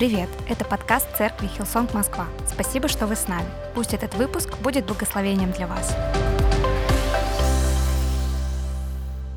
Привет! 0.00 0.30
Это 0.48 0.64
подкаст 0.64 1.14
церкви 1.14 1.46
Hillsong 1.46 1.92
Москва. 1.92 2.26
Спасибо, 2.50 2.88
что 2.88 3.06
вы 3.06 3.16
с 3.16 3.28
нами. 3.28 3.46
Пусть 3.74 3.92
этот 3.92 4.14
выпуск 4.14 4.56
будет 4.60 4.86
благословением 4.86 5.52
для 5.52 5.66
вас. 5.66 5.94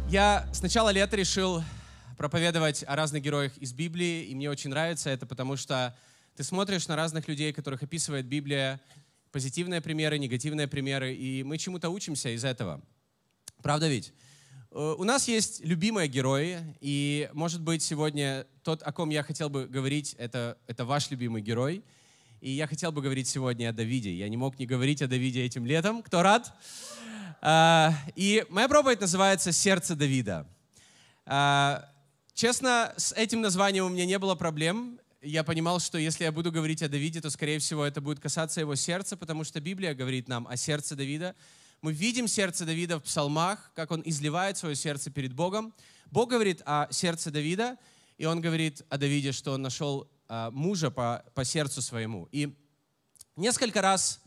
Я 0.08 0.48
с 0.54 0.62
начала 0.62 0.88
лета 0.88 1.18
решил 1.18 1.62
проповедовать 2.18 2.86
о 2.88 2.96
разных 2.96 3.22
героях 3.22 3.58
из 3.58 3.74
Библии, 3.74 4.24
и 4.24 4.36
мне 4.36 4.50
очень 4.50 4.70
нравится 4.70 5.10
это, 5.10 5.26
потому 5.26 5.58
что 5.58 5.98
ты 6.38 6.46
смотришь 6.46 6.88
на 6.88 6.96
разных 6.96 7.28
людей, 7.28 7.52
которых 7.52 7.84
описывает 7.84 8.26
Библия, 8.26 8.80
позитивные 9.34 9.82
примеры, 9.82 10.18
негативные 10.18 10.70
примеры, 10.70 11.14
и 11.14 11.44
мы 11.44 11.58
чему-то 11.58 11.90
учимся 11.90 12.30
из 12.30 12.46
этого. 12.46 12.80
Правда 13.62 13.90
ведь? 13.90 14.14
Э, 14.76 14.96
у 14.98 15.04
нас 15.04 15.28
есть 15.28 15.64
любимые 15.64 16.08
герои, 16.08 16.60
и, 16.82 17.30
может 17.34 17.62
быть, 17.62 17.84
сегодня 17.84 18.48
тот, 18.64 18.82
о 18.82 18.92
ком 18.92 19.10
я 19.12 19.22
хотел 19.22 19.50
бы 19.50 19.68
говорить, 19.68 20.16
это, 20.18 20.58
это 20.66 20.84
ваш 20.84 21.12
любимый 21.12 21.44
герой. 21.44 21.84
И 22.42 22.50
я 22.50 22.66
хотел 22.66 22.92
бы 22.92 23.02
говорить 23.02 23.28
сегодня 23.28 23.70
о 23.70 23.72
Давиде. 23.72 24.12
Я 24.14 24.28
не 24.28 24.36
мог 24.36 24.58
не 24.58 24.66
говорить 24.66 25.02
о 25.02 25.08
Давиде 25.08 25.46
этим 25.46 25.66
летом. 25.66 26.02
Кто 26.02 26.24
рад? 26.24 26.52
А, 27.40 27.94
и 28.16 28.46
моя 28.50 28.68
проповедь 28.68 29.00
называется 29.00 29.52
«Сердце 29.52 29.96
Давида». 29.96 30.48
А, 31.26 31.88
честно, 32.34 32.94
с 32.98 33.14
этим 33.14 33.42
названием 33.42 33.86
у 33.86 33.90
меня 33.90 34.06
не 34.06 34.18
было 34.18 34.34
проблем. 34.34 35.00
Я 35.22 35.44
понимал, 35.44 35.80
что 35.80 36.00
если 36.00 36.24
я 36.24 36.32
буду 36.32 36.52
говорить 36.52 36.82
о 36.82 36.90
Давиде, 36.90 37.22
то, 37.22 37.30
скорее 37.30 37.60
всего, 37.60 37.86
это 37.86 38.02
будет 38.02 38.20
касаться 38.20 38.60
его 38.60 38.76
сердца, 38.76 39.16
потому 39.18 39.44
что 39.44 39.62
Библия 39.62 39.94
говорит 39.94 40.28
нам 40.28 40.48
о 40.48 40.58
сердце 40.58 40.96
Давида– 40.96 41.36
мы 41.84 41.92
видим 41.92 42.30
сердце 42.30 42.66
Давида 42.66 42.98
в 42.98 43.04
псалмах, 43.04 43.74
как 43.76 43.92
он 43.92 44.02
изливает 44.06 44.58
свое 44.58 44.74
сердце 44.74 45.12
перед 45.12 45.34
Богом. 45.34 45.74
Бог 46.12 46.30
говорит 46.30 46.62
о 46.66 46.88
сердце 46.92 47.30
Давида, 47.30 47.78
и 48.18 48.24
он 48.24 48.40
говорит 48.40 48.86
о 48.88 48.98
Давиде, 48.98 49.34
что 49.34 49.52
он 49.52 49.64
нашел 49.64 50.10
а, 50.30 50.50
мужа 50.52 50.92
по, 50.92 51.26
по 51.36 51.44
сердцу 51.44 51.82
своему. 51.82 52.30
И 52.32 52.56
несколько 53.36 53.82
раз 53.82 54.22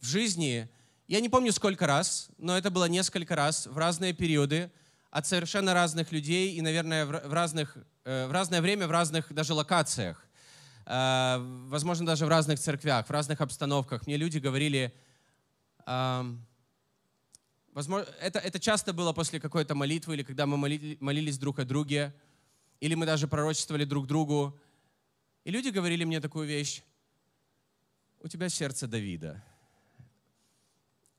в 0.00 0.06
жизни, 0.06 0.70
я 1.06 1.20
не 1.20 1.28
помню 1.28 1.52
сколько 1.52 1.86
раз, 1.86 2.30
но 2.38 2.56
это 2.56 2.70
было 2.70 2.86
несколько 2.86 3.36
раз 3.36 3.66
в 3.66 3.76
разные 3.76 4.14
периоды, 4.14 4.70
от 5.10 5.26
совершенно 5.26 5.74
разных 5.74 6.12
людей 6.12 6.54
и, 6.54 6.62
наверное, 6.62 7.04
в, 7.04 7.34
разных, 7.34 7.76
э, 8.06 8.26
в 8.26 8.32
разное 8.32 8.62
время, 8.62 8.86
в 8.86 8.90
разных 8.90 9.30
даже 9.34 9.52
локациях. 9.52 10.26
А, 10.86 11.44
возможно, 11.68 12.06
даже 12.06 12.24
в 12.24 12.30
разных 12.30 12.58
церквях, 12.58 13.06
в 13.06 13.10
разных 13.10 13.42
обстановках. 13.42 14.06
Мне 14.06 14.16
люди 14.16 14.38
говорили, 14.38 14.94
Возможно, 17.72 18.06
это, 18.20 18.38
это 18.38 18.60
часто 18.60 18.92
было 18.92 19.14
после 19.14 19.40
какой-то 19.40 19.74
молитвы, 19.74 20.14
или 20.14 20.22
когда 20.22 20.44
мы 20.46 20.58
молили, 20.58 20.98
молились 21.00 21.38
друг 21.38 21.58
о 21.58 21.64
друге, 21.64 22.14
или 22.80 22.94
мы 22.94 23.06
даже 23.06 23.26
пророчествовали 23.26 23.84
друг 23.84 24.06
другу. 24.06 24.58
И 25.44 25.50
люди 25.50 25.70
говорили 25.70 26.04
мне 26.04 26.20
такую 26.20 26.46
вещь. 26.46 26.82
У 28.20 28.28
тебя 28.28 28.50
сердце 28.50 28.86
Давида. 28.86 29.42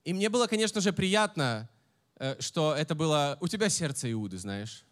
И 0.04 0.14
мне 0.14 0.30
было, 0.30 0.46
конечно 0.46 0.80
же, 0.80 0.94
приятно, 0.94 1.70
э, 2.18 2.40
что 2.40 2.76
это 2.76 2.94
было 2.94 3.38
у 3.42 3.48
тебя 3.48 3.70
сердце 3.70 4.12
Иуды, 4.12 4.38
знаешь. 4.38 4.86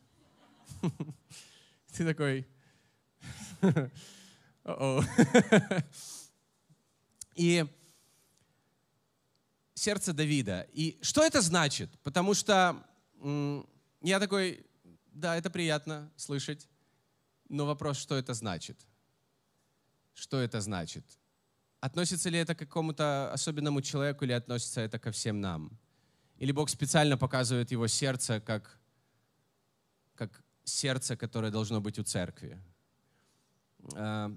Ты 1.95 2.05
такой... 2.05 2.47
И 7.35 7.65
сердце 9.81 10.13
Давида. 10.13 10.67
И 10.73 10.99
что 11.01 11.23
это 11.23 11.41
значит? 11.41 11.89
Потому 12.03 12.35
что 12.35 12.83
я 14.01 14.19
такой, 14.19 14.63
да, 15.11 15.35
это 15.35 15.49
приятно 15.49 16.11
слышать, 16.15 16.69
но 17.49 17.65
вопрос, 17.65 17.97
что 17.97 18.15
это 18.15 18.33
значит? 18.33 18.77
Что 20.13 20.39
это 20.39 20.61
значит? 20.61 21.03
Относится 21.79 22.29
ли 22.29 22.37
это 22.37 22.53
к 22.53 22.59
какому-то 22.59 23.33
особенному 23.33 23.81
человеку 23.81 24.23
или 24.23 24.33
относится 24.33 24.81
это 24.81 24.99
ко 24.99 25.11
всем 25.11 25.41
нам? 25.41 25.71
Или 26.37 26.51
Бог 26.51 26.69
специально 26.69 27.17
показывает 27.17 27.71
его 27.71 27.87
сердце 27.87 28.39
как, 28.39 28.79
как 30.15 30.43
сердце, 30.63 31.17
которое 31.17 31.51
должно 31.51 31.81
быть 31.81 31.97
у 31.97 32.03
церкви? 32.03 32.61
А, 33.95 34.31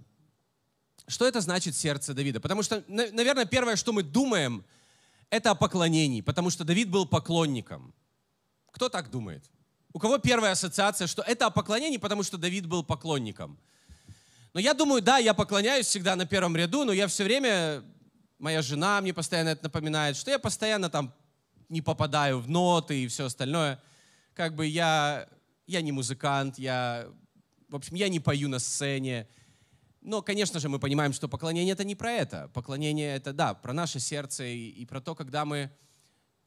что 1.07 1.29
это 1.29 1.43
значит 1.43 1.77
сердце 1.77 2.15
Давида? 2.15 2.41
Потому 2.41 2.63
что, 2.63 2.83
наверное, 2.89 3.45
первое, 3.45 3.77
что 3.77 3.93
мы 3.93 4.03
думаем– 4.03 4.65
это 5.35 5.51
о 5.51 5.55
поклонении, 5.57 6.21
потому 6.21 6.51
что 6.51 6.65
Давид 6.65 6.89
был 6.89 7.07
поклонником. 7.07 7.93
Кто 8.71 8.89
так 8.89 9.11
думает? 9.11 9.45
У 9.93 9.99
кого 9.99 10.19
первая 10.19 10.53
ассоциация, 10.53 11.09
что 11.09 11.23
это 11.23 11.47
о 11.47 11.51
поклонении, 11.51 11.99
потому 11.99 12.23
что 12.23 12.39
Давид 12.39 12.67
был 12.67 12.85
поклонником? 12.85 13.59
Но 14.53 14.61
я 14.61 14.75
думаю, 14.75 15.03
да, 15.03 15.19
я 15.19 15.35
поклоняюсь 15.35 15.87
всегда 15.87 16.15
на 16.15 16.25
первом 16.25 16.57
ряду, 16.57 16.85
но 16.85 16.93
я 16.93 17.09
все 17.09 17.25
время, 17.25 17.83
моя 18.39 18.63
жена 18.63 19.01
мне 19.01 19.13
постоянно 19.13 19.51
это 19.51 19.65
напоминает, 19.65 20.17
что 20.17 20.31
я 20.31 20.39
постоянно 20.39 20.89
там 20.89 21.13
не 21.69 21.83
попадаю 21.83 22.39
в 22.39 22.49
ноты 22.49 23.03
и 23.03 23.09
все 23.09 23.25
остальное. 23.25 23.83
Как 24.35 24.55
бы 24.55 24.67
я, 24.67 25.29
я 25.67 25.83
не 25.83 25.91
музыкант, 25.91 26.59
я, 26.59 27.09
в 27.69 27.75
общем, 27.75 27.97
я 27.97 28.09
не 28.09 28.21
пою 28.21 28.49
на 28.49 28.61
сцене, 28.61 29.27
но, 30.05 30.21
конечно 30.21 30.61
же, 30.61 30.69
мы 30.69 30.79
понимаем, 30.79 31.15
что 31.15 31.29
поклонение 31.29 31.73
это 31.73 31.83
не 31.83 31.95
про 31.95 32.13
это. 32.13 32.51
Поклонение 32.53 33.17
это, 33.17 33.33
да, 33.33 33.55
про 33.55 33.73
наше 33.73 33.99
сердце 33.99 34.45
и, 34.45 34.69
и 34.69 34.85
про 34.85 35.01
то, 35.01 35.15
когда 35.15 35.47
мы 35.47 35.71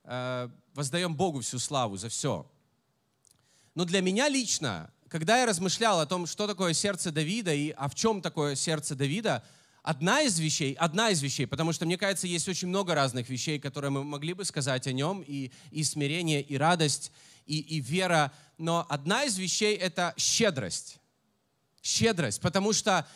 э, 0.03 0.49
воздаем 0.75 1.15
Богу 1.15 1.41
всю 1.41 1.57
славу 1.57 1.97
за 1.97 2.09
все. 2.09 2.49
Но 3.73 3.83
для 3.83 4.01
меня 4.01 4.29
лично, 4.29 4.91
когда 5.07 5.39
я 5.39 5.47
размышлял 5.47 5.99
о 5.99 6.05
том, 6.05 6.27
что 6.27 6.45
такое 6.45 6.73
сердце 6.73 7.11
Давида 7.11 7.51
и 7.51 7.71
а 7.71 7.89
в 7.89 7.95
чем 7.95 8.21
такое 8.21 8.53
сердце 8.53 8.93
Давида, 8.93 9.43
одна 9.81 10.21
из 10.21 10.37
вещей, 10.37 10.73
одна 10.73 11.09
из 11.09 11.23
вещей, 11.23 11.47
потому 11.47 11.73
что, 11.73 11.87
мне 11.87 11.97
кажется, 11.97 12.27
есть 12.27 12.47
очень 12.47 12.67
много 12.67 12.93
разных 12.93 13.27
вещей, 13.27 13.59
которые 13.59 13.89
мы 13.89 14.03
могли 14.03 14.33
бы 14.33 14.45
сказать 14.45 14.85
о 14.85 14.91
нем, 14.91 15.23
и, 15.25 15.51
и 15.71 15.83
смирение, 15.83 16.43
и 16.43 16.57
радость, 16.57 17.11
и, 17.47 17.57
и 17.57 17.79
вера, 17.79 18.31
но 18.59 18.85
одна 18.87 19.23
из 19.23 19.35
вещей— 19.39 19.75
это 19.77 20.13
щедрость. 20.15 20.97
Щедрость, 21.81 22.39
потому 22.41 22.71
что 22.71 23.07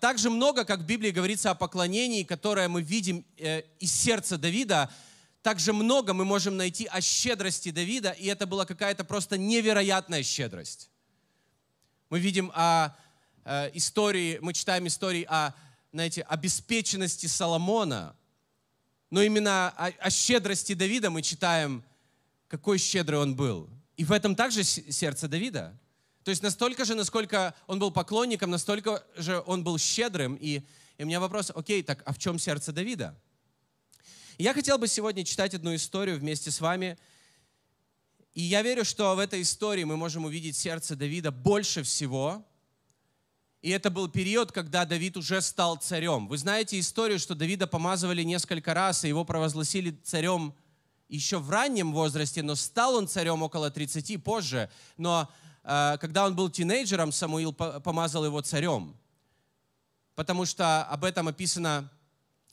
также 0.00 0.28
много, 0.28 0.66
как 0.66 0.80
в 0.80 0.84
Библии 0.84 1.10
говорится 1.10 1.50
о 1.50 1.54
поклонении, 1.54 2.22
которое 2.22 2.68
мы 2.68 2.82
видим 2.82 3.24
э, 3.38 3.62
из 3.80 3.90
сердца 3.94 4.36
Давида, 4.36 4.90
также 5.40 5.72
много 5.72 6.12
мы 6.12 6.26
можем 6.26 6.58
найти 6.58 6.84
о 6.84 7.00
щедрости 7.00 7.70
Давида, 7.70 8.10
и 8.10 8.26
это 8.26 8.46
была 8.46 8.66
какая-то 8.66 9.04
просто 9.04 9.38
невероятная 9.38 10.22
щедрость. 10.22 10.90
Мы 12.10 12.18
видим 12.18 12.52
о 12.54 12.94
э, 13.46 13.70
истории, 13.72 14.38
мы 14.42 14.52
читаем 14.52 14.86
истории 14.86 15.24
о, 15.26 15.54
знаете, 15.92 16.20
обеспеченности 16.24 17.24
Соломона, 17.24 18.14
но 19.08 19.22
именно 19.22 19.70
о, 19.70 19.86
о 19.98 20.10
щедрости 20.10 20.74
Давида 20.74 21.08
мы 21.08 21.22
читаем, 21.22 21.82
какой 22.48 22.76
щедрый 22.76 23.18
он 23.18 23.34
был. 23.34 23.70
И 23.96 24.04
в 24.04 24.12
этом 24.12 24.36
также 24.36 24.62
сердце 24.62 25.26
Давида. 25.26 25.74
То 26.28 26.30
есть 26.30 26.42
настолько 26.42 26.84
же, 26.84 26.94
насколько 26.94 27.54
он 27.66 27.78
был 27.78 27.90
поклонником, 27.90 28.50
настолько 28.50 29.02
же 29.16 29.42
он 29.46 29.64
был 29.64 29.78
щедрым. 29.78 30.34
И, 30.34 30.60
и 30.98 31.02
у 31.02 31.06
меня 31.06 31.20
вопрос, 31.20 31.50
окей, 31.54 31.82
так 31.82 32.02
а 32.04 32.12
в 32.12 32.18
чем 32.18 32.38
сердце 32.38 32.70
Давида? 32.70 33.18
я 34.36 34.52
хотел 34.52 34.76
бы 34.76 34.88
сегодня 34.88 35.24
читать 35.24 35.54
одну 35.54 35.74
историю 35.74 36.18
вместе 36.18 36.50
с 36.50 36.60
вами. 36.60 36.98
И 38.34 38.42
я 38.42 38.60
верю, 38.60 38.84
что 38.84 39.14
в 39.14 39.20
этой 39.20 39.40
истории 39.40 39.84
мы 39.84 39.96
можем 39.96 40.26
увидеть 40.26 40.58
сердце 40.58 40.96
Давида 40.96 41.30
больше 41.30 41.82
всего. 41.82 42.46
И 43.62 43.70
это 43.70 43.88
был 43.88 44.10
период, 44.10 44.52
когда 44.52 44.84
Давид 44.84 45.16
уже 45.16 45.40
стал 45.40 45.76
царем. 45.76 46.28
Вы 46.28 46.36
знаете 46.36 46.78
историю, 46.78 47.18
что 47.18 47.34
Давида 47.34 47.66
помазывали 47.66 48.22
несколько 48.22 48.74
раз, 48.74 49.02
и 49.02 49.08
его 49.08 49.24
провозгласили 49.24 49.98
царем 50.04 50.54
еще 51.08 51.38
в 51.38 51.48
раннем 51.48 51.94
возрасте, 51.94 52.42
но 52.42 52.54
стал 52.54 52.96
он 52.96 53.08
царем 53.08 53.42
около 53.42 53.70
30 53.70 54.22
позже. 54.22 54.70
Но 54.98 55.30
когда 55.62 56.26
он 56.26 56.34
был 56.34 56.48
тинейджером, 56.48 57.12
Самуил 57.12 57.52
помазал 57.52 58.24
его 58.24 58.40
царем. 58.40 58.96
Потому 60.14 60.46
что 60.46 60.84
об 60.84 61.04
этом 61.04 61.28
описано 61.28 61.90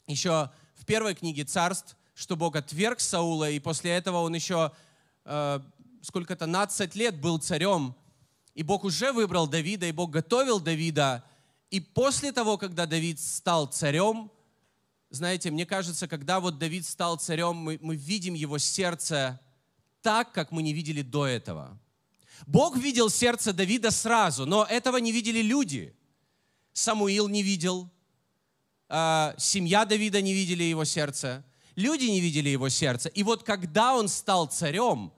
еще 0.08 0.52
в 0.76 0.86
первой 0.86 1.16
книге 1.16 1.46
царств, 1.46 1.96
что 2.14 2.36
Бог 2.36 2.56
отверг 2.56 3.00
Саула, 3.00 3.50
и 3.50 3.60
после 3.60 3.92
этого 3.92 4.20
он 4.20 4.36
еще 4.36 4.72
э, 5.26 5.60
сколько-то 6.02 6.46
15 6.46 6.96
лет 6.96 7.20
был 7.20 7.40
царем. 7.40 7.96
И 8.54 8.64
Бог 8.64 8.84
уже 8.84 9.12
выбрал 9.12 9.48
Давида, 9.48 9.88
и 9.88 9.92
Бог 9.92 10.12
готовил 10.12 10.60
Давида. 10.60 11.24
И 11.72 11.80
после 11.80 12.32
того, 12.32 12.58
когда 12.58 12.86
Давид 12.86 13.20
стал 13.20 13.68
царем, 13.68 14.32
знаете, 15.10 15.52
мне 15.52 15.66
кажется, 15.66 16.08
когда 16.08 16.40
вот 16.40 16.58
Давид 16.58 16.86
стал 16.86 17.18
царем, 17.18 17.56
мы, 17.56 17.80
мы 17.82 17.96
видим 17.96 18.34
его 18.34 18.58
сердце 18.58 19.40
так, 20.02 20.32
как 20.32 20.52
мы 20.52 20.62
не 20.62 20.74
видели 20.74 21.02
до 21.02 21.26
этого. 21.26 21.78
Бог 22.46 22.78
видел 22.78 23.10
сердце 23.10 23.54
Давида 23.54 23.92
сразу, 23.92 24.46
но 24.46 24.66
этого 24.70 24.98
не 24.98 25.12
видели 25.12 25.42
люди. 25.42 25.96
Самуил 26.74 27.28
не 27.28 27.42
видел, 27.42 27.90
а, 28.88 29.34
семья 29.38 29.86
Давида 29.86 30.22
не 30.22 30.34
видели 30.34 30.64
его 30.64 30.86
сердце, 30.86 31.44
люди 31.76 32.06
не 32.06 32.20
видели 32.20 32.50
его 32.50 32.70
сердце. 32.70 33.10
И 33.10 33.24
вот 33.24 33.44
когда 33.44 33.96
он 33.96 34.08
стал 34.08 34.48
царем, 34.48 35.12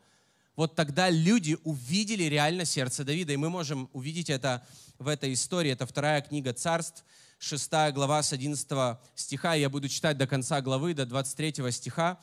вот 0.55 0.75
тогда 0.75 1.09
люди 1.09 1.57
увидели 1.63 2.23
реально 2.23 2.65
сердце 2.65 3.03
Давида. 3.03 3.33
И 3.33 3.37
мы 3.37 3.49
можем 3.49 3.89
увидеть 3.93 4.29
это 4.29 4.65
в 4.97 5.07
этой 5.07 5.33
истории. 5.33 5.71
Это 5.71 5.85
вторая 5.85 6.21
книга 6.21 6.51
царств, 6.51 7.05
6 7.37 7.69
глава 7.93 8.23
с 8.23 8.33
11 8.33 8.97
стиха. 9.13 9.53
Я 9.53 9.69
буду 9.69 9.87
читать 9.87 10.17
до 10.17 10.25
конца 10.25 10.59
главы, 10.61 10.95
до 10.95 11.05
23 11.05 11.71
стиха. 11.71 12.19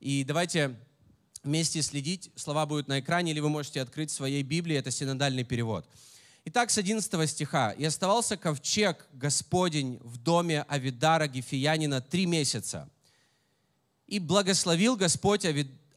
И 0.00 0.24
давайте 0.24 0.74
вместе 1.46 1.80
следить. 1.82 2.30
Слова 2.36 2.66
будут 2.66 2.88
на 2.88 3.00
экране, 3.00 3.32
или 3.32 3.40
вы 3.40 3.48
можете 3.48 3.80
открыть 3.80 4.10
в 4.10 4.14
своей 4.14 4.42
Библии. 4.42 4.76
Это 4.76 4.90
синодальный 4.90 5.44
перевод. 5.44 5.88
Итак, 6.44 6.70
с 6.70 6.78
11 6.78 7.30
стиха. 7.30 7.72
«И 7.72 7.84
оставался 7.84 8.36
ковчег 8.36 9.06
Господень 9.12 9.98
в 10.02 10.18
доме 10.18 10.62
Авидара 10.62 11.26
Гефиянина 11.26 12.00
три 12.00 12.26
месяца. 12.26 12.88
И 14.06 14.18
благословил 14.18 14.96
Господь 14.96 15.46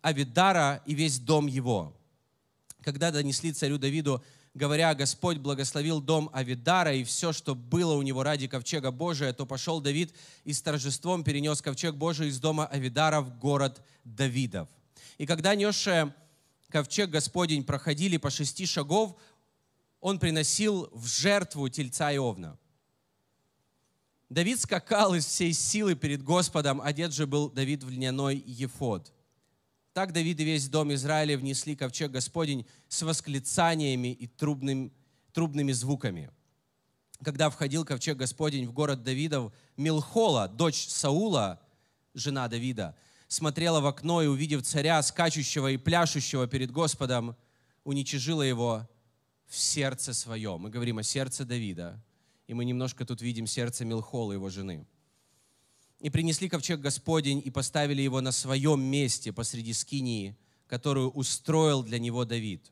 Авидара 0.01 0.81
и 0.85 0.93
весь 0.93 1.19
дом 1.19 1.47
его». 1.47 1.95
Когда 2.81 3.11
донесли 3.11 3.51
царю 3.51 3.77
Давиду 3.77 4.23
говоря, 4.53 4.93
Господь 4.95 5.37
благословил 5.37 6.01
дом 6.01 6.29
Авидара 6.33 6.93
и 6.93 7.03
все, 7.03 7.33
что 7.33 7.55
было 7.55 7.93
у 7.93 8.01
него 8.01 8.23
ради 8.23 8.47
ковчега 8.47 8.91
Божия, 8.91 9.33
то 9.33 9.45
пошел 9.45 9.81
Давид 9.81 10.13
и 10.43 10.53
с 10.53 10.61
торжеством 10.61 11.23
перенес 11.23 11.61
ковчег 11.61 11.95
Божий 11.95 12.29
из 12.29 12.39
дома 12.39 12.65
Авидара 12.65 13.21
в 13.21 13.37
город 13.37 13.81
Давидов. 14.03 14.67
И 15.19 15.27
когда 15.27 15.53
несшие 15.53 16.15
ковчег 16.69 17.11
Господень 17.11 17.63
проходили 17.63 18.17
по 18.17 18.31
шести 18.31 18.65
шагов, 18.65 19.15
он 20.01 20.17
приносил 20.17 20.89
в 20.91 21.05
жертву 21.05 21.69
тельца 21.69 22.11
и 22.11 22.17
овна. 22.17 22.57
Давид 24.29 24.59
скакал 24.59 25.13
из 25.13 25.25
всей 25.25 25.53
силы 25.53 25.93
перед 25.93 26.23
Господом, 26.23 26.81
одет 26.81 27.13
же 27.13 27.27
был 27.27 27.51
Давид 27.51 27.83
в 27.83 27.89
льняной 27.91 28.37
ефод– 28.37 29.13
так 29.99 30.13
Давид 30.13 30.39
и 30.39 30.45
весь 30.45 30.69
дом 30.69 30.93
Израиля 30.93 31.37
внесли 31.37 31.75
ковчег 31.75 32.11
Господень 32.11 32.65
с 32.87 33.01
восклицаниями 33.01 34.13
и 34.13 34.27
трубным, 34.27 34.93
трубными 35.33 35.71
звуками. 35.73 36.31
Когда 37.21 37.49
входил 37.49 37.83
ковчег 37.83 38.15
Господень 38.15 38.65
в 38.65 38.71
город 38.71 39.03
Давидов, 39.03 39.51
Милхола, 39.75 40.47
дочь 40.47 40.87
Саула, 40.87 41.59
жена 42.13 42.47
Давида, 42.47 42.95
смотрела 43.29 43.79
в 43.79 43.85
окно 43.85 44.21
и, 44.21 44.27
увидев 44.27 44.63
царя, 44.63 45.01
скачущего 45.01 45.71
и 45.71 45.77
пляшущего 45.77 46.45
перед 46.47 46.71
Господом, 46.71 47.37
уничижила 47.85 48.41
его 48.41 48.89
в 49.47 49.57
сердце 49.57 50.13
своем. 50.13 50.59
Мы 50.59 50.69
говорим 50.69 50.97
о 50.97 51.03
сердце 51.03 51.45
Давида, 51.45 52.03
и 52.47 52.53
мы 52.53 52.65
немножко 52.65 53.05
тут 53.05 53.21
видим 53.21 53.47
сердце 53.47 53.85
Милхола, 53.85 54.33
его 54.33 54.49
жены– 54.49 54.85
и 55.99 56.09
принесли 56.09 56.47
ковчег 56.47 56.79
Господень 56.79 57.41
и 57.43 57.51
поставили 57.51 58.01
его 58.01 58.21
на 58.21 58.31
своем 58.31 58.81
месте 58.81 59.33
посреди 59.33 59.73
скинии, 59.73 60.37
которую 60.67 61.09
устроил 61.11 61.83
для 61.83 61.99
него 61.99 62.23
Давид. 62.25 62.71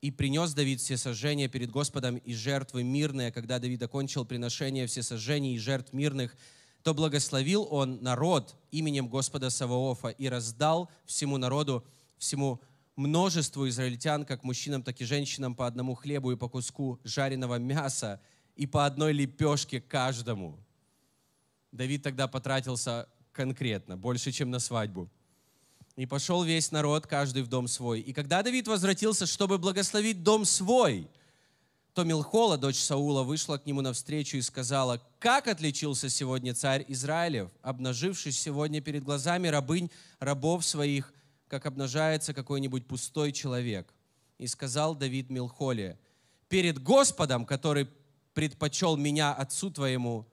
И 0.00 0.10
принес 0.10 0.52
Давид 0.52 0.80
все 0.80 0.96
сожжения 0.96 1.48
перед 1.48 1.70
Господом 1.70 2.16
и 2.18 2.34
жертвы 2.34 2.84
мирные. 2.84 3.32
Когда 3.32 3.58
Давид 3.58 3.82
окончил 3.82 4.24
приношение 4.24 4.86
все 4.86 5.02
сожжений 5.02 5.54
и 5.54 5.58
жертв 5.58 5.92
мирных, 5.92 6.36
то 6.84 6.92
благословил 6.92 7.66
он 7.70 8.02
народ 8.02 8.56
именем 8.70 9.08
Господа 9.08 9.48
Саваофа 9.48 10.08
и 10.08 10.28
раздал 10.28 10.90
всему 11.06 11.38
народу, 11.38 11.82
всему 12.18 12.60
множеству 12.94 13.66
израильтян, 13.66 14.26
как 14.26 14.44
мужчинам, 14.44 14.82
так 14.82 15.00
и 15.00 15.06
женщинам, 15.06 15.54
по 15.54 15.66
одному 15.66 15.94
хлебу 15.94 16.30
и 16.30 16.36
по 16.36 16.46
куску 16.46 17.00
жареного 17.02 17.58
мяса 17.58 18.20
и 18.54 18.66
по 18.66 18.84
одной 18.84 19.14
лепешке 19.14 19.80
каждому. 19.80 20.58
Давид 21.72 22.02
тогда 22.02 22.28
потратился 22.28 23.08
конкретно, 23.32 23.96
больше, 23.96 24.30
чем 24.30 24.50
на 24.50 24.58
свадьбу. 24.58 25.08
И 25.96 26.04
пошел 26.04 26.42
весь 26.44 26.70
народ, 26.70 27.06
каждый 27.06 27.44
в 27.44 27.48
дом 27.48 27.66
свой. 27.66 28.00
И 28.00 28.12
когда 28.12 28.42
Давид 28.42 28.68
возвратился, 28.68 29.24
чтобы 29.24 29.56
благословить 29.56 30.22
дом 30.22 30.44
свой, 30.44 31.08
то 31.94 32.02
Милхола, 32.02 32.58
дочь 32.58 32.80
Саула, 32.80 33.22
вышла 33.22 33.56
к 33.56 33.66
нему 33.66 33.80
навстречу 33.80 34.36
и 34.36 34.42
сказала, 34.42 35.00
«Как 35.20 35.46
отличился 35.46 36.08
сегодня 36.08 36.52
царь 36.52 36.84
Израилев, 36.88 37.50
обнажившись 37.62 38.38
сегодня 38.38 38.80
перед 38.80 39.04
глазами 39.04 39.46
рабынь, 39.46 39.90
рабов 40.18 40.66
своих, 40.66 41.14
как 41.46 41.66
обнажается 41.66 42.34
какой-нибудь 42.34 42.88
пустой 42.88 43.30
человек?» 43.30 43.94
И 44.38 44.48
сказал 44.48 44.96
Давид 44.96 45.30
Милхоле, 45.30 45.96
«Перед 46.48 46.82
Господом, 46.82 47.46
который 47.46 47.88
предпочел 48.34 48.96
меня 48.96 49.32
отцу 49.32 49.70
твоему, 49.70 50.26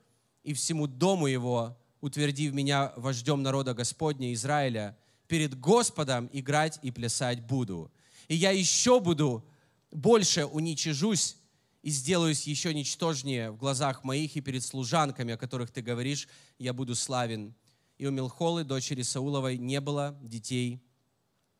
и 0.44 0.54
всему 0.54 0.88
дому 0.88 1.28
его, 1.28 1.78
утвердив 2.02 2.54
меня 2.54 2.92
вождем 2.96 3.44
народа 3.44 3.76
Господня 3.76 4.34
Израиля, 4.34 4.98
перед 5.28 5.60
Господом 5.60 6.28
играть 6.34 6.80
и 6.82 6.90
плясать 6.90 7.46
буду. 7.46 7.92
И 8.28 8.36
я 8.36 8.50
еще 8.50 9.00
буду 9.00 9.46
больше 9.92 10.46
уничижусь 10.46 11.38
и 11.82 11.90
сделаюсь 11.90 12.46
еще 12.46 12.74
ничтожнее 12.74 13.52
в 13.52 13.58
глазах 13.58 14.04
моих 14.04 14.36
и 14.36 14.42
перед 14.42 14.64
служанками, 14.64 15.34
о 15.34 15.38
которых 15.38 15.72
ты 15.72 15.82
говоришь, 15.82 16.28
я 16.60 16.74
буду 16.74 16.96
славен. 16.96 17.56
И 17.98 18.06
у 18.06 18.12
Милхолы, 18.12 18.64
дочери 18.64 19.02
Сауловой, 19.02 19.58
не 19.58 19.82
было 19.82 20.18
детей 20.22 20.84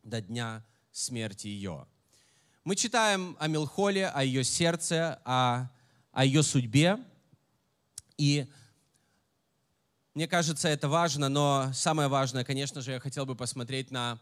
до 0.02 0.20
дня 0.20 0.64
смерти 0.92 1.48
ее. 1.48 1.86
Мы 2.64 2.76
читаем 2.76 3.36
о 3.40 3.48
Милхоле, 3.48 4.08
о 4.08 4.22
ее 4.22 4.44
сердце, 4.44 5.20
о, 5.24 5.68
о 6.12 6.24
ее 6.24 6.44
судьбе. 6.44 6.98
И 8.16 8.46
мне 10.14 10.28
кажется, 10.28 10.68
это 10.68 10.88
важно, 10.88 11.28
но 11.28 11.70
самое 11.74 12.08
важное, 12.08 12.44
конечно 12.44 12.80
же, 12.80 12.92
я 12.92 13.00
хотел 13.00 13.26
бы 13.26 13.34
посмотреть 13.34 13.90
на, 13.90 14.20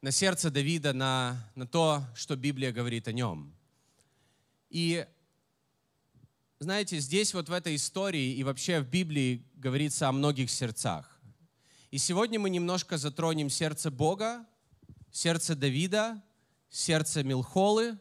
на 0.00 0.10
сердце 0.10 0.50
Давида, 0.50 0.92
на, 0.92 1.36
на 1.54 1.66
то, 1.66 2.02
что 2.16 2.34
Библия 2.34 2.72
говорит 2.72 3.06
о 3.06 3.12
нем. 3.12 3.54
И 4.70 5.06
знаете, 6.58 6.98
здесь 6.98 7.34
вот 7.34 7.48
в 7.48 7.52
этой 7.52 7.76
истории 7.76 8.34
и 8.34 8.42
вообще 8.42 8.80
в 8.80 8.88
Библии 8.88 9.46
говорится 9.56 10.08
о 10.08 10.12
многих 10.12 10.50
сердцах. 10.50 11.20
И 11.90 11.98
сегодня 11.98 12.40
мы 12.40 12.48
немножко 12.48 12.96
затронем 12.96 13.50
сердце 13.50 13.90
Бога, 13.90 14.46
сердце 15.12 15.54
Давида, 15.54 16.22
сердце 16.70 17.22
Милхолы, 17.22 17.98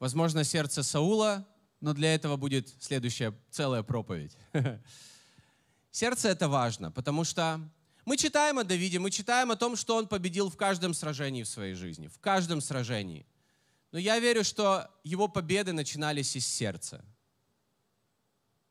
возможно, 0.00 0.42
сердце 0.44 0.82
Саула, 0.82 1.46
но 1.80 1.92
для 1.92 2.14
этого 2.14 2.36
будет 2.36 2.74
следующая 2.80 3.34
целая 3.50 3.82
проповедь. 3.82 4.36
Сердце 5.90 6.28
это 6.28 6.48
важно, 6.48 6.90
потому 6.90 7.24
что 7.24 7.60
мы 8.04 8.16
читаем 8.16 8.58
о 8.58 8.64
Давиде, 8.64 8.98
мы 8.98 9.10
читаем 9.10 9.50
о 9.50 9.56
том, 9.56 9.76
что 9.76 9.96
он 9.96 10.08
победил 10.08 10.50
в 10.50 10.56
каждом 10.56 10.92
сражении 10.92 11.42
в 11.42 11.48
своей 11.48 11.74
жизни, 11.74 12.08
в 12.08 12.18
каждом 12.18 12.60
сражении. 12.60 13.26
Но 13.92 13.98
я 13.98 14.18
верю, 14.18 14.44
что 14.44 14.90
его 15.04 15.26
победы 15.26 15.72
начинались 15.72 16.36
из 16.36 16.46
сердца. 16.46 17.04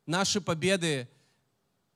Наши 0.05 0.41
победы 0.41 1.09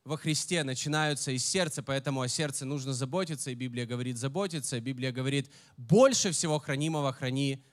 во 0.03 0.17
Христе 0.17 0.63
начинаются 0.63 1.31
из 1.31 1.45
сердца, 1.45 1.83
поэтому 1.83 2.21
о 2.21 2.27
сердце 2.27 2.65
нужно 2.65 2.93
заботиться, 2.93 3.51
и 3.51 3.55
Библия 3.55 3.85
говорит 3.85 4.17
заботиться, 4.17 4.79
Библия 4.79 5.11
говорит 5.11 5.51
больше 5.77 6.31
всего 6.31 6.57
хранимого 6.59 7.13
храни 7.13 7.63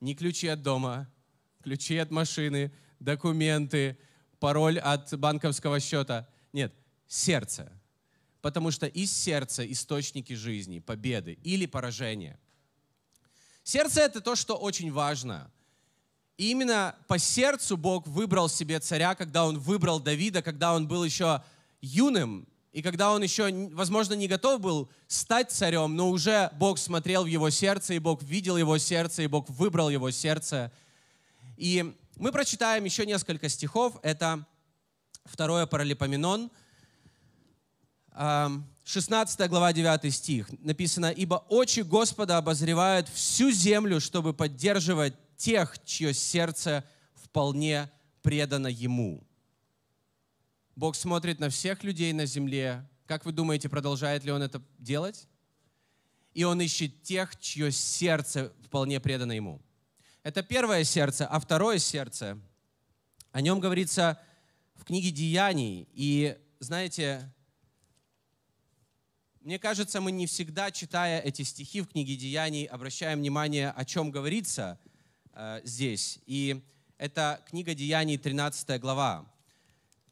не 0.00 0.14
ключи 0.14 0.48
от 0.48 0.62
дома, 0.62 1.10
ключи 1.62 1.96
от 1.96 2.10
машины, 2.10 2.72
документы, 3.00 3.98
пароль 4.38 4.78
от 4.78 5.18
банковского 5.18 5.80
счета. 5.80 6.28
Нет, 6.52 6.72
сердце. 7.06 7.72
Потому 8.40 8.70
что 8.70 8.86
из 8.86 9.12
сердца 9.12 9.68
источники 9.70 10.34
жизни, 10.34 10.78
победы 10.78 11.38
или 11.42 11.66
поражения. 11.66 12.38
Сердце— 13.64 14.00
это 14.02 14.20
то, 14.20 14.36
что 14.36 14.56
очень 14.56 14.92
важно. 14.92 15.52
Именно 16.38 16.94
по 17.08 17.18
сердцу 17.18 17.76
Бог 17.76 18.06
выбрал 18.06 18.48
себе 18.48 18.78
царя, 18.78 19.16
когда 19.16 19.44
Он 19.44 19.58
выбрал 19.58 19.98
Давида, 19.98 20.40
когда 20.40 20.72
он 20.72 20.86
был 20.86 21.02
еще 21.02 21.42
юным, 21.80 22.46
и 22.70 22.80
когда 22.80 23.10
он 23.10 23.24
еще, 23.24 23.50
возможно, 23.72 24.14
не 24.14 24.28
готов 24.28 24.60
был 24.60 24.88
стать 25.08 25.50
царем, 25.50 25.96
но 25.96 26.10
уже 26.10 26.50
Бог 26.54 26.78
смотрел 26.78 27.24
в 27.24 27.26
его 27.26 27.50
сердце, 27.50 27.94
и 27.94 27.98
Бог 27.98 28.22
видел 28.22 28.56
его 28.56 28.78
сердце, 28.78 29.22
и 29.22 29.26
Бог 29.26 29.50
выбрал 29.50 29.90
его 29.90 30.12
сердце. 30.12 30.70
И 31.56 31.92
мы 32.14 32.30
прочитаем 32.30 32.84
еще 32.84 33.04
несколько 33.04 33.48
стихов. 33.48 33.98
Это 34.02 34.46
второе 35.24 35.66
Паралипоменон, 35.66 36.52
16 38.14 39.48
глава, 39.48 39.72
9 39.72 40.14
стих. 40.14 40.48
Написано, 40.60 41.10
«Ибо 41.10 41.44
очи 41.48 41.80
Господа 41.80 42.36
обозревают 42.36 43.08
всю 43.08 43.50
землю, 43.50 43.98
чтобы 43.98 44.34
поддерживать 44.34 45.14
тех, 45.38 45.82
чье 45.86 46.12
сердце 46.12 46.84
вполне 47.14 47.90
предано 48.20 48.66
Ему». 48.66 49.26
Бог 50.76 50.94
смотрит 50.94 51.40
на 51.40 51.48
всех 51.48 51.82
людей 51.82 52.12
на 52.12 52.26
земле. 52.26 52.86
Как 53.06 53.24
вы 53.24 53.32
думаете, 53.32 53.68
продолжает 53.68 54.22
ли 54.24 54.30
Он 54.30 54.42
это 54.42 54.62
делать? 54.78 55.26
И 56.34 56.44
Он 56.44 56.60
ищет 56.60 57.02
тех, 57.02 57.36
чье 57.40 57.72
сердце 57.72 58.52
вполне 58.62 59.00
предано 59.00 59.32
Ему. 59.32 59.60
Это 60.22 60.42
первое 60.42 60.84
сердце, 60.84 61.26
а 61.26 61.40
второе 61.40 61.78
сердце, 61.78 62.38
о 63.32 63.40
нем 63.40 63.60
говорится 63.60 64.20
в 64.74 64.84
книге 64.84 65.10
Деяний. 65.10 65.88
И 65.94 66.38
знаете, 66.60 67.32
мне 69.40 69.58
кажется, 69.58 70.00
мы 70.00 70.12
не 70.12 70.26
всегда, 70.26 70.70
читая 70.70 71.20
эти 71.20 71.42
стихи 71.42 71.80
в 71.80 71.88
книге 71.88 72.14
Деяний, 72.14 72.66
обращаем 72.66 73.18
внимание, 73.18 73.70
о 73.70 73.84
чем 73.84 74.10
говорится 74.10 74.78
э, 75.38 75.60
здесь. 75.64 76.18
И 76.26 76.60
это 76.98 77.40
книга 77.48 77.74
Деяний, 77.74 78.18
13 78.18 78.80
глава. 78.80 79.24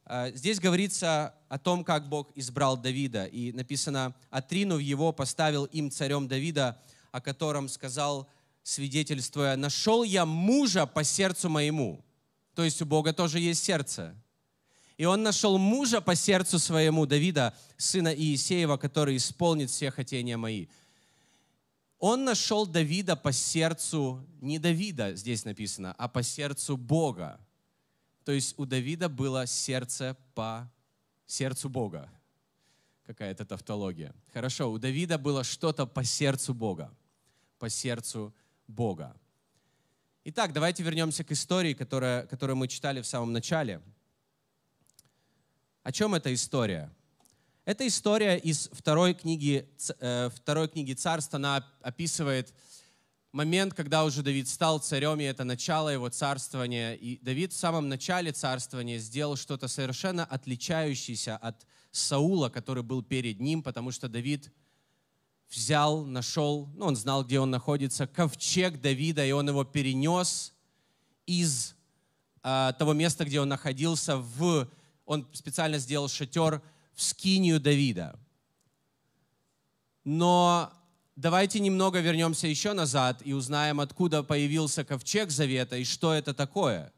Э, 0.05 0.31
здесь 0.33 0.59
говорится 0.59 1.35
о 1.49 1.59
том, 1.59 1.83
как 1.83 2.07
Бог 2.07 2.31
избрал 2.35 2.77
Давида. 2.77 3.25
И 3.25 3.51
написано, 3.51 4.15
отринув 4.29 4.79
его, 4.79 5.11
поставил 5.11 5.65
им 5.65 5.91
царем 5.91 6.27
Давида, 6.27 6.79
о 7.11 7.21
котором 7.21 7.67
сказал, 7.67 8.29
свидетельствуя, 8.63 9.55
«Нашел 9.55 10.03
я 10.03 10.25
мужа 10.25 10.85
по 10.85 11.03
сердцу 11.03 11.49
моему». 11.49 12.03
То 12.55 12.63
есть 12.63 12.81
у 12.81 12.85
Бога 12.85 13.13
тоже 13.13 13.39
есть 13.39 13.63
сердце. 13.63 14.15
И 14.97 15.05
он 15.05 15.21
нашел 15.21 15.57
мужа 15.57 16.01
по 16.01 16.15
сердцу 16.15 16.57
своему, 16.57 17.05
Давида, 17.05 17.53
сына 17.77 18.15
Иисеева, 18.15 18.77
который 18.77 19.17
исполнит 19.17 19.69
все 19.69 19.91
хотения 19.91 20.37
мои. 20.37 20.67
Он 21.99 22.25
нашел 22.25 22.67
Давида 22.67 23.15
по 23.15 23.31
сердцу, 23.31 24.23
не 24.39 24.59
Давида 24.59 25.15
здесь 25.15 25.45
написано, 25.45 25.95
а 25.97 26.07
по 26.07 26.21
сердцу 26.21 26.77
Бога. 26.77 27.39
То 28.23 28.31
есть 28.31 28.53
у 28.57 28.65
Давида 28.65 29.09
было 29.09 29.47
сердце 29.47 30.15
по 30.35 30.71
сердцу 31.25 31.69
Бога. 31.69 32.09
Какая-то 33.03 33.45
тавтология. 33.45 34.13
Хорошо, 34.33 34.71
у 34.71 34.77
Давида 34.77 35.17
было 35.17 35.43
что-то 35.43 35.87
по 35.87 36.03
сердцу 36.03 36.53
Бога. 36.53 36.93
По 37.57 37.69
сердцу 37.69 38.35
Бога. 38.67 39.15
Итак, 40.25 40.53
давайте 40.53 40.83
вернемся 40.83 41.23
к 41.23 41.31
истории, 41.31 41.73
которая, 41.73 42.27
которую 42.27 42.57
мы 42.57 42.67
читали 42.67 43.01
в 43.01 43.07
самом 43.07 43.31
начале. 43.31 43.81
О 45.83 45.91
чем 45.91 46.13
эта 46.13 46.33
история? 46.33 46.93
Эта 47.67 47.85
история 47.85 48.37
из 48.37 48.69
второй 48.71 49.13
книги, 49.13 49.67
э, 49.99 50.29
второй 50.33 50.69
книги 50.69 50.93
царств, 50.93 51.33
она 51.33 51.67
описывает 51.81 52.53
момент, 53.33 53.73
когда 53.73 54.05
уже 54.05 54.23
Давид 54.23 54.47
стал 54.47 54.79
царем, 54.79 55.19
и 55.19 55.25
это 55.25 55.43
начало 55.43 55.89
его 55.89 56.07
царствования. 56.07 56.93
И 56.93 57.17
Давид 57.17 57.51
в 57.51 57.57
самом 57.57 57.89
начале 57.89 58.31
царствования 58.31 58.99
сделал 58.99 59.35
что-то 59.35 59.67
совершенно 59.67 60.23
отличающееся 60.23 61.35
от 61.35 61.67
Саула, 61.91 62.47
который 62.47 62.83
был 62.83 63.03
перед 63.03 63.41
ним, 63.41 63.61
потому 63.61 63.91
что 63.91 64.07
Давид 64.07 64.49
взял, 65.49 66.05
нашел, 66.05 66.69
ну, 66.73 66.85
он 66.85 66.95
знал, 66.95 67.25
где 67.25 67.37
он 67.37 67.51
находится, 67.51 68.07
ковчег 68.07 68.79
Давида, 68.79 69.25
и 69.25 69.33
он 69.33 69.49
его 69.49 69.65
перенес 69.65 70.53
из 71.25 71.75
э, 72.43 72.71
того 72.79 72.93
места, 72.93 73.25
где 73.25 73.41
он 73.41 73.49
находился, 73.49 74.15
в, 74.15 74.69
он 75.05 75.27
специально 75.33 75.79
сделал 75.79 76.07
шатер 76.07 76.61
в 76.97 77.03
скинию 77.03 77.59
Давида. 77.59 78.19
Но 80.03 80.73
давайте 81.15 81.59
немного 81.59 81.99
вернемся 81.99 82.47
еще 82.47 82.73
назад 82.73 83.21
и 83.23 83.33
узнаем, 83.33 83.79
откуда 83.79 84.23
появился 84.23 84.83
ковчег 84.83 85.29
Завета 85.29 85.77
и 85.77 85.83
что 85.83 86.11
это 86.11 86.33
такое. 86.33 86.91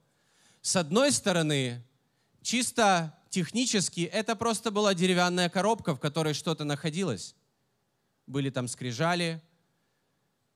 С 0.62 0.78
одной 0.78 1.12
стороны, 1.12 1.84
чисто 2.42 3.14
технически, 3.30 4.02
это 4.02 4.38
просто 4.38 4.72
была 4.72 4.94
деревянная 4.94 5.50
коробка, 5.50 5.94
в 5.94 6.00
которой 6.00 6.34
что-то 6.34 6.64
находилось. 6.64 7.36
Были 8.26 8.50
там 8.52 8.70
скрижали. 8.70 9.42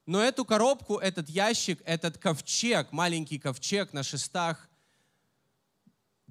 Но 0.06 0.24
эту 0.24 0.46
коробку, 0.46 1.00
этот 1.00 1.28
ящик, 1.30 1.82
этот 1.84 2.18
ковчег, 2.18 2.94
маленький 2.94 3.40
ковчег 3.40 3.92
на 3.92 4.04
шестах, 4.04 4.70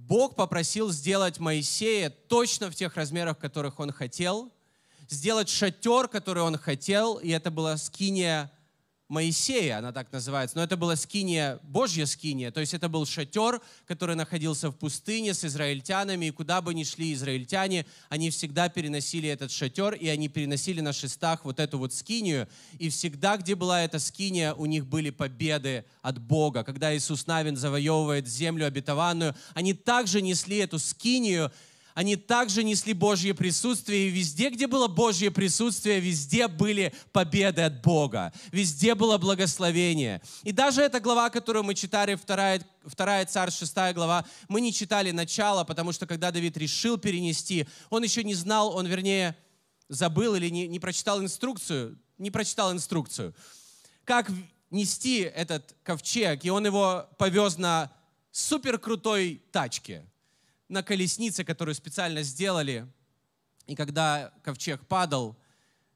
Бог 0.09 0.35
попросил 0.35 0.91
сделать 0.91 1.39
Моисея 1.39 2.11
точно 2.11 2.71
в 2.71 2.75
тех 2.75 2.97
размерах, 2.97 3.39
которых 3.39 3.81
он 3.81 3.93
хотел– 3.93 4.53
сделать 5.13 5.49
шатер, 5.49 6.09
который 6.09 6.43
он 6.43 6.57
хотел, 6.57 7.17
и 7.17 7.29
это 7.29 7.51
была 7.51 7.77
скиния 7.77 8.51
Моисея, 9.13 9.77
она 9.77 9.93
так 9.93 10.11
называется, 10.11 10.57
но 10.57 10.65
это 10.65 10.79
была 10.79 10.97
скиния, 10.97 11.59
Божья 11.65 12.07
скиния, 12.07 12.51
то 12.51 12.61
есть 12.61 12.73
это 12.73 12.89
был 12.89 13.05
шатер, 13.05 13.61
который 13.87 14.17
находился 14.17 14.71
в 14.71 14.75
пустыне 14.75 15.35
с 15.35 15.45
израильтянами, 15.45 16.27
и 16.27 16.31
куда 16.31 16.63
бы 16.63 16.73
ни 16.73 16.83
шли 16.83 17.13
израильтяне, 17.13 17.85
они 18.09 18.31
всегда 18.31 18.71
переносили 18.71 19.29
этот 19.29 19.53
шатер, 19.53 19.93
и 19.93 20.09
они 20.09 20.29
переносили 20.29 20.81
на 20.81 20.95
шестах 20.95 21.45
вот 21.45 21.61
эту 21.61 21.79
вот 21.79 21.93
скинию, 21.93 22.49
и 22.79 22.89
всегда, 22.89 23.37
где 23.37 23.55
была 23.55 23.83
эта 23.85 23.99
скиния, 23.99 24.55
у 24.55 24.65
них 24.65 24.87
были 24.87 25.11
победы 25.11 25.85
от 26.01 26.19
Бога. 26.19 26.65
Когда 26.65 26.97
Иисус 26.97 27.27
Навин 27.27 27.59
завоевывает 27.59 28.27
землю 28.27 28.67
обетованную, 28.67 29.35
они 29.53 29.75
также 29.75 30.23
несли 30.23 30.57
эту 30.57 30.79
скинию, 30.79 31.53
они 31.95 32.17
также 32.17 32.65
несли 32.65 32.95
Божье 32.95 33.35
присутствие, 33.35 34.09
и 34.09 34.11
везде, 34.11 34.51
где 34.51 34.67
было 34.67 34.89
Божье 34.89 35.31
присутствие, 35.31 36.01
везде 36.01 36.49
были 36.49 36.95
победы 37.13 37.63
от 37.63 37.83
Бога, 37.83 38.33
везде 38.51 38.95
было 38.95 39.19
благословение. 39.19 40.23
И 40.43 40.53
даже 40.53 40.83
эта 40.83 41.01
глава, 41.01 41.31
которую 41.31 41.65
мы 41.65 41.75
читали, 41.75 42.15
вторая, 42.15 42.65
вторая 42.85 43.27
царь, 43.27 43.51
шестая 43.51 43.93
глава, 43.93 44.25
мы 44.49 44.61
не 44.61 44.73
читали 44.73 45.11
начало, 45.11 45.65
потому 45.65 45.93
что 45.93 46.07
когда 46.07 46.31
Давид 46.31 46.57
решил 46.57 46.97
перенести, 46.97 47.67
он 47.91 48.03
еще 48.03 48.25
не 48.25 48.35
знал, 48.35 48.75
он, 48.75 48.87
вернее, 48.87 49.37
забыл 49.89 50.35
или 50.35 50.49
не, 50.49 50.67
не 50.69 50.81
прочитал 50.81 51.21
инструкцию, 51.21 51.99
не 52.17 52.31
прочитал 52.31 52.73
инструкцию, 52.73 53.35
как 54.05 54.31
нести 54.71 55.21
этот 55.21 55.77
ковчег, 55.83 56.45
и 56.45 56.51
он 56.51 56.65
его 56.65 57.07
повез 57.19 57.59
на 57.59 57.93
супер 58.31 58.79
крутой 58.79 59.43
тачке– 59.53 60.07
на 60.73 60.83
колеснице, 60.83 61.45
которую 61.45 61.75
специально 61.75 62.23
сделали. 62.23 62.87
И 63.67 63.77
когда 63.77 64.33
ковчег 64.43 64.85
падал, 64.87 65.37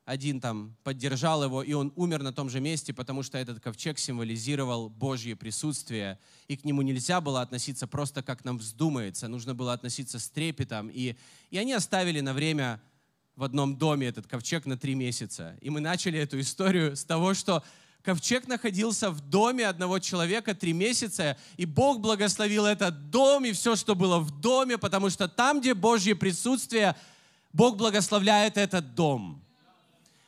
один 0.05 0.41
там 0.41 0.77
поддержал 0.85 1.43
его, 1.43 1.63
и 1.63 1.73
он 1.73 1.93
умер 1.97 2.23
на 2.23 2.33
том 2.33 2.49
же 2.49 2.61
месте, 2.61 2.93
потому 2.93 3.25
что 3.25 3.39
этот 3.39 3.59
ковчег 3.59 3.99
символизировал 3.99 4.89
Божье 4.89 5.35
присутствие, 5.35 6.21
и 6.47 6.57
к 6.57 6.65
нему 6.65 6.83
нельзя 6.83 7.21
было 7.21 7.41
относиться 7.41 7.89
просто 7.89 8.23
как 8.23 8.45
нам 8.45 8.59
вздумается, 8.59 9.27
нужно 9.27 9.55
было 9.55 9.73
относиться 9.73 10.21
с 10.21 10.29
трепетом. 10.29 10.91
И, 10.91 11.17
и 11.51 11.59
они 11.59 11.73
оставили 11.73 12.21
на 12.21 12.35
время 12.35 12.81
в 13.35 13.43
одном 13.43 13.77
доме 13.77 14.07
этот 14.07 14.27
ковчег 14.27 14.67
на 14.67 14.77
три 14.77 14.95
месяца. 14.95 15.57
И 15.61 15.71
мы 15.71 15.81
начали 15.81 16.19
эту 16.21 16.39
историю 16.39 16.97
с 16.97 17.05
того, 17.05 17.35
что 17.35 17.65
Ковчег 18.07 18.47
находился 18.47 19.11
в 19.11 19.21
доме 19.21 19.67
одного 19.67 19.99
человека 19.99 20.55
три 20.55 20.73
месяца, 20.73 21.37
и 21.57 21.67
Бог 21.67 21.99
благословил 21.99 22.65
этот 22.65 23.11
дом 23.11 23.45
и 23.45 23.51
все, 23.51 23.75
что 23.75 23.97
было 23.97 24.21
в 24.21 24.31
доме, 24.31 24.79
потому 24.79 25.11
что 25.11 25.27
там, 25.27 25.61
где 25.61 25.75
Божье 25.75 26.15
присутствие, 26.15 26.95
Бог 27.53 27.77
благословляет 27.77 28.59
этот 28.59 28.95
дом. 28.95 29.43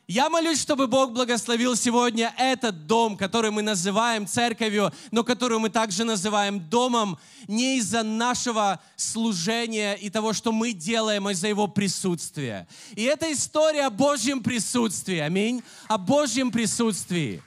Я 0.08 0.28
молюсь, 0.28 0.60
чтобы 0.60 0.88
Бог 0.88 1.12
благословил 1.12 1.76
сегодня 1.76 2.34
этот 2.36 2.88
дом, 2.88 3.16
который 3.16 3.52
мы 3.52 3.62
называем 3.62 4.26
церковью, 4.26 4.92
но 5.12 5.22
который 5.22 5.60
мы 5.60 5.70
также 5.70 6.02
называем 6.02 6.58
домом 6.58 7.16
не 7.46 7.78
из-за 7.78 8.02
нашего 8.02 8.80
служения 8.96 9.94
и 9.94 10.10
того, 10.10 10.32
что 10.32 10.50
мы 10.50 10.72
делаем, 10.72 11.28
а 11.28 11.32
из-за 11.32 11.46
Его 11.46 11.68
присутствия. 11.68 12.66
И 12.96 13.04
это 13.04 13.32
история 13.32 13.86
о 13.86 13.90
Божьем 13.90 14.42
присутствии. 14.42 15.18
Аминь. 15.18 15.62
О 15.86 15.96
Божьем 15.96 16.50
присутствии. 16.50 17.40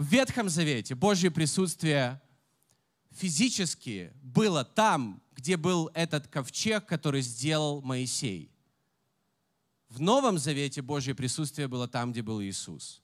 В 0.00 0.06
Ветхом 0.06 0.48
Завете 0.48 0.94
Божье 0.94 1.30
присутствие 1.30 2.22
физически 3.10 4.14
было 4.22 4.64
там, 4.64 5.22
где 5.32 5.58
был 5.58 5.90
этот 5.92 6.26
ковчег, 6.26 6.86
который 6.86 7.20
сделал 7.20 7.82
Моисей. 7.82 8.50
В 9.90 10.00
Новом 10.00 10.38
Завете 10.38 10.80
Божье 10.80 11.14
присутствие 11.14 11.68
было 11.68 11.86
там, 11.86 12.12
где 12.12 12.22
был 12.22 12.40
Иисус. 12.40 13.02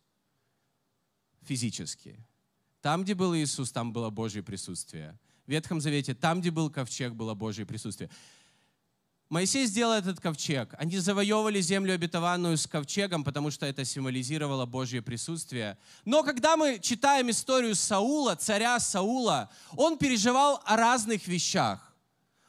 Физически. 1.42 2.18
Там, 2.80 3.04
где 3.04 3.14
был 3.14 3.36
Иисус, 3.36 3.70
там 3.72 3.92
было 3.92 4.08
Божье 4.08 4.42
присутствие. 4.42 5.18
В 5.44 5.50
Ветхом 5.50 5.82
Завете, 5.82 6.14
там, 6.14 6.40
где 6.40 6.50
был 6.50 6.70
ковчег, 6.70 7.12
было 7.12 7.34
Божье 7.34 7.66
присутствие. 7.66 8.08
Моисей 9.28 9.66
сделал 9.66 9.94
этот 9.94 10.20
ковчег. 10.20 10.74
Они 10.78 10.98
завоевывали 10.98 11.60
землю 11.60 11.94
обетованную 11.94 12.56
с 12.56 12.66
ковчегом, 12.68 13.24
потому 13.24 13.50
что 13.50 13.66
это 13.66 13.84
символизировало 13.84 14.66
Божье 14.66 15.02
присутствие. 15.02 15.76
Но 16.04 16.22
когда 16.22 16.56
мы 16.56 16.78
читаем 16.78 17.30
историю 17.30 17.74
Саула, 17.74 18.36
царя 18.36 18.78
Саула, 18.78 19.50
он 19.76 19.98
переживал 19.98 20.62
о 20.64 20.76
разных 20.76 21.26
вещах. 21.26 21.85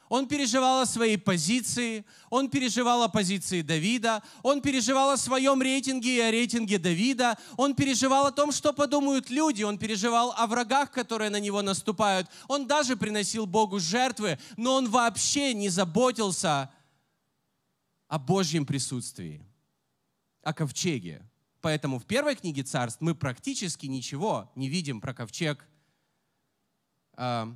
Он 0.08 0.26
переживал 0.26 0.80
о 0.80 0.86
своей 0.86 1.18
позиции, 1.18 2.04
он 2.30 2.48
переживал 2.48 3.02
о 3.02 3.08
позиции 3.08 3.62
Давида, 3.62 4.22
он 4.42 4.62
переживал 4.62 5.10
о 5.10 5.16
своем 5.16 5.60
рейтинге 5.60 6.16
и 6.16 6.20
о 6.20 6.30
рейтинге 6.30 6.78
Давида, 6.78 7.38
он 7.56 7.74
переживал 7.74 8.26
о 8.26 8.32
том, 8.32 8.52
что 8.52 8.72
подумают 8.72 9.28
люди, 9.28 9.62
он 9.62 9.78
переживал 9.78 10.32
о 10.36 10.46
врагах, 10.46 10.90
которые 10.90 11.30
на 11.30 11.40
него 11.40 11.60
наступают. 11.60 12.28
Он 12.48 12.66
даже 12.66 12.96
приносил 12.96 13.46
Богу 13.46 13.78
жертвы, 13.78 14.38
но 14.56 14.74
он 14.74 14.88
вообще 14.88 15.52
не 15.52 15.68
заботился 15.68 16.70
о 18.06 18.18
Божьем 18.18 18.64
присутствии, 18.64 19.44
о 20.42 20.54
ковчеге. 20.54 21.22
Поэтому 21.60 21.98
в 21.98 22.06
первой 22.06 22.36
книге 22.36 22.62
царств 22.62 23.00
мы 23.00 23.14
практически 23.14 23.86
ничего 23.86 24.50
не 24.54 24.68
видим 24.68 25.00
про 25.00 25.12
ковчег, 25.12 25.66
э, 27.16 27.46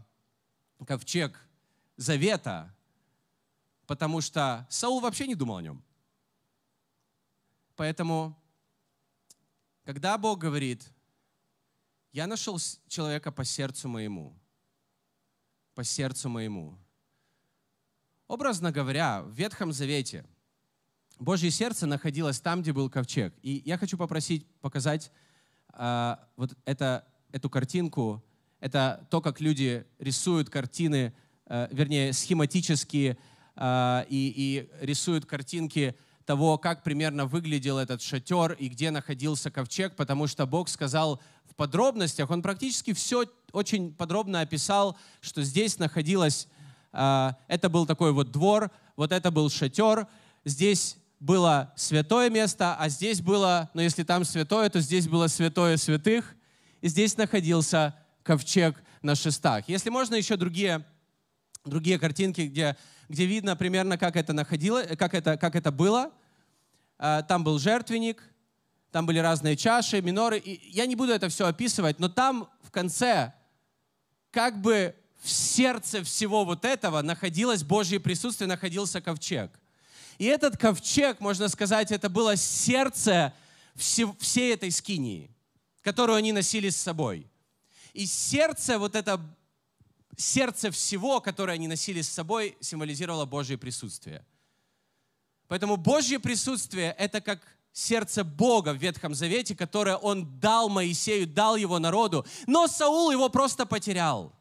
ковчег 0.87 1.41
завета, 1.97 2.75
потому 3.87 4.21
что 4.21 4.67
Саул 4.71 5.01
вообще 5.01 5.27
не 5.27 5.35
думал 5.35 5.57
о 5.57 5.63
нем. 5.63 5.85
Поэтому, 7.77 8.39
когда 9.85 10.17
Бог 10.19 10.39
говорит, 10.39 10.91
я 12.13 12.27
нашел 12.27 12.59
человека 12.89 13.33
по 13.33 13.45
сердцу 13.45 13.89
моему, 13.89 14.39
по 15.75 15.85
сердцу 15.85 16.29
моему. 16.29 16.79
Образно 18.29 18.71
говоря, 18.73 19.23
в 19.23 19.33
Ветхом 19.33 19.73
Завете 19.73 20.25
Божье 21.19 21.51
сердце 21.51 21.87
находилось 21.87 22.41
там, 22.41 22.63
где 22.63 22.73
был 22.73 22.91
ковчег. 22.91 23.35
И 23.43 23.63
я 23.65 23.79
хочу 23.79 23.97
попросить 23.97 24.47
показать 24.61 25.13
э, 25.73 26.17
вот 26.37 26.57
это, 26.65 27.07
эту 27.31 27.49
картинку. 27.49 28.25
Это 28.61 29.07
то, 29.11 29.21
как 29.21 29.41
люди 29.41 29.87
рисуют 29.99 30.51
картины, 30.51 31.15
вернее, 31.71 32.15
схематически 32.15 33.19
э, 33.57 34.05
и, 34.09 34.33
и 34.81 34.85
рисуют 34.85 35.27
картинки 35.27 35.95
того, 36.25 36.57
как 36.57 36.83
примерно 36.83 37.27
выглядел 37.27 37.77
этот 37.77 38.01
шатер 38.01 38.53
и 38.53 38.69
где 38.69 38.91
находился 38.91 39.51
ковчег, 39.51 39.95
потому 39.95 40.27
что 40.29 40.47
Бог 40.47 40.71
сказал 40.71 41.21
в 41.45 41.55
подробностях, 41.55 42.31
Он 42.31 42.41
практически 42.41 42.95
все 42.95 43.27
очень 43.53 43.93
подробно 43.93 44.41
описал, 44.41 44.97
что 45.21 45.43
здесь 45.43 45.79
находилось, 45.79 46.49
э, 46.95 47.33
это 47.49 47.69
был 47.69 47.85
такой 47.85 48.13
вот 48.13 48.31
двор, 48.31 48.71
вот 48.97 49.13
это 49.13 49.31
был 49.31 49.51
шатер, 49.51 50.07
здесь 50.47 50.97
было 51.21 51.71
святое 51.77 52.31
место, 52.31 52.77
а 52.79 52.89
здесь 52.89 53.21
было, 53.21 53.71
ну 53.75 53.83
если 53.83 54.05
там 54.05 54.25
святое, 54.25 54.71
то 54.71 54.81
здесь 54.81 55.07
было 55.07 55.27
святое 55.27 55.77
святых, 55.77 56.35
и 56.81 56.89
здесь 56.89 57.19
находился 57.19 57.95
ковчег 58.23 58.83
на 59.03 59.15
шестах. 59.15 59.69
Если 59.69 59.91
можно 59.91 60.15
еще 60.15 60.37
другие, 60.37 60.85
другие 61.65 61.99
картинки, 61.99 62.43
где 62.43 62.77
где 63.13 63.27
видно 63.27 63.57
примерно, 63.57 63.99
как 63.99 64.17
это 64.17 64.33
находилось, 64.33 64.97
как 64.97 65.13
это, 65.13 65.37
как 65.37 65.55
это 65.55 65.71
было. 65.71 66.11
А, 66.99 67.23
там 67.23 67.45
был 67.45 67.59
жертвенник, 67.59 68.23
там 68.91 69.05
были 69.05 69.19
разные 69.19 69.55
чаши, 69.55 70.01
миноры. 70.01 70.39
И 70.39 70.71
я 70.71 70.87
не 70.87 70.97
буду 70.97 71.13
это 71.13 71.29
все 71.29 71.47
описывать, 71.47 71.99
но 71.99 72.09
там 72.09 72.49
в 72.63 72.71
конце, 72.71 73.35
как 74.31 74.63
бы 74.63 74.95
в 75.23 75.31
сердце 75.31 76.03
всего 76.03 76.47
вот 76.47 76.65
этого 76.65 77.03
находилось 77.03 77.63
Божье 77.63 78.01
присутствие, 78.01 78.49
находился 78.49 79.03
ковчег. 79.03 79.51
И 80.17 80.25
этот 80.25 80.57
ковчег, 80.57 81.21
можно 81.21 81.49
сказать, 81.49 81.93
это 81.93 82.09
было 82.09 82.35
сердце 82.37 83.35
всей 83.75 84.55
этой 84.55 84.71
скинии, 84.71 85.31
которую 85.83 86.17
они 86.17 86.33
носили 86.33 86.71
с 86.71 86.77
собой. 86.77 87.27
И 87.93 88.07
сердце, 88.07 88.79
вот 88.79 88.95
это 88.97 89.21
сердце 90.17 90.71
всего, 90.71 91.21
которое 91.21 91.55
они 91.55 91.69
носили 91.69 92.03
с 92.03 92.09
собой, 92.09 92.57
символизировало 92.61 93.25
Божье 93.25 93.57
присутствие. 93.57 94.25
Поэтому 95.49 95.77
Божье 95.77 96.19
присутствие— 96.19 96.95
это 96.99 97.21
как 97.21 97.41
сердце 97.73 98.25
Бога 98.25 98.73
в 98.73 98.77
Ветхом 98.77 99.15
Завете, 99.15 99.55
которое 99.55 99.97
Он 99.97 100.39
дал 100.39 100.69
Моисею, 100.69 101.27
дал 101.27 101.57
его 101.57 101.79
народу. 101.79 102.27
Но 102.47 102.67
Саул 102.67 103.11
его 103.11 103.29
просто 103.29 103.67
потерял. 103.67 104.33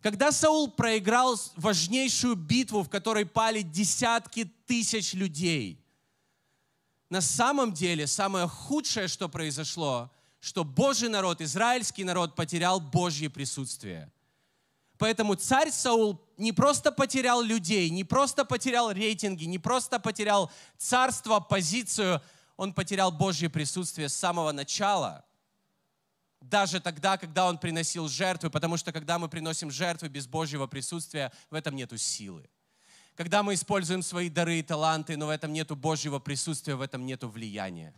Когда 0.00 0.32
Саул 0.32 0.70
проиграл 0.70 1.38
важнейшую 1.56 2.34
битву, 2.34 2.82
в 2.82 2.88
которой 2.88 3.26
пали 3.26 3.60
десятки 3.60 4.44
тысяч 4.66 5.12
людей, 5.12 5.84
на 7.10 7.20
самом 7.20 7.72
деле 7.72 8.06
самое 8.06 8.46
худшее, 8.46 9.08
что 9.08 9.28
произошло, 9.28 10.10
что 10.38 10.64
Божий 10.64 11.10
народ, 11.10 11.42
израильский 11.42 12.04
народ 12.04 12.34
потерял 12.34 12.80
Божье 12.80 13.28
присутствие– 13.28 14.10
Поэтому 15.00 15.34
царь 15.34 15.70
Саул 15.70 16.20
не 16.36 16.52
просто 16.52 16.92
потерял 16.92 17.40
людей, 17.40 17.88
не 17.88 18.04
просто 18.04 18.44
потерял 18.44 18.92
рейтинги, 18.92 19.44
не 19.44 19.58
просто 19.58 19.98
потерял 19.98 20.52
царство, 20.76 21.40
позицию, 21.40 22.20
он 22.58 22.74
потерял 22.74 23.10
Божье 23.10 23.48
присутствие 23.48 24.10
с 24.10 24.14
самого 24.14 24.52
начала. 24.52 25.24
Даже 26.42 26.80
тогда, 26.80 27.16
когда 27.16 27.46
он 27.46 27.56
приносил 27.56 28.08
жертвы, 28.08 28.50
потому 28.50 28.76
что 28.76 28.92
когда 28.92 29.18
мы 29.18 29.30
приносим 29.30 29.70
жертвы 29.70 30.08
без 30.08 30.26
Божьего 30.26 30.66
присутствия, 30.66 31.32
в 31.48 31.54
этом 31.54 31.76
нету 31.76 31.96
силы. 31.96 32.50
Когда 33.14 33.42
мы 33.42 33.54
используем 33.54 34.02
свои 34.02 34.28
дары 34.28 34.58
и 34.58 34.62
таланты, 34.62 35.16
но 35.16 35.28
в 35.28 35.30
этом 35.30 35.54
нету 35.54 35.76
Божьего 35.76 36.18
присутствия, 36.18 36.74
в 36.74 36.82
этом 36.82 37.06
нету 37.06 37.26
влияния. 37.30 37.94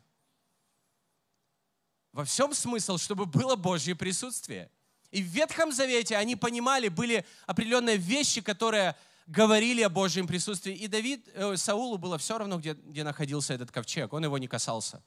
Во 2.13 2.25
всем 2.25 2.55
смысл, 2.55 2.97
чтобы 2.97 3.27
было 3.27 3.57
Божье 3.57 3.97
присутствие– 3.97 4.71
и 5.13 5.23
в 5.23 5.27
Ветхом 5.27 5.73
Завете 5.73 6.17
они 6.17 6.37
понимали, 6.37 6.89
были 6.89 7.25
определенные 7.47 7.99
вещи, 7.99 8.41
которые 8.41 8.97
говорили 9.27 9.83
о 9.83 9.91
Божьем 9.91 10.27
присутствии. 10.27 10.75
И 10.75 10.89
Давид, 10.89 11.29
э, 11.35 11.57
Саулу 11.57 11.99
было 11.99 12.17
все 12.17 12.39
равно, 12.39 12.59
где, 12.59 12.73
где 12.73 13.05
находился 13.05 13.53
этот 13.53 13.71
ковчег. 13.71 14.11
Он 14.15 14.25
его 14.25 14.39
не 14.39 14.49
касался. 14.49 15.03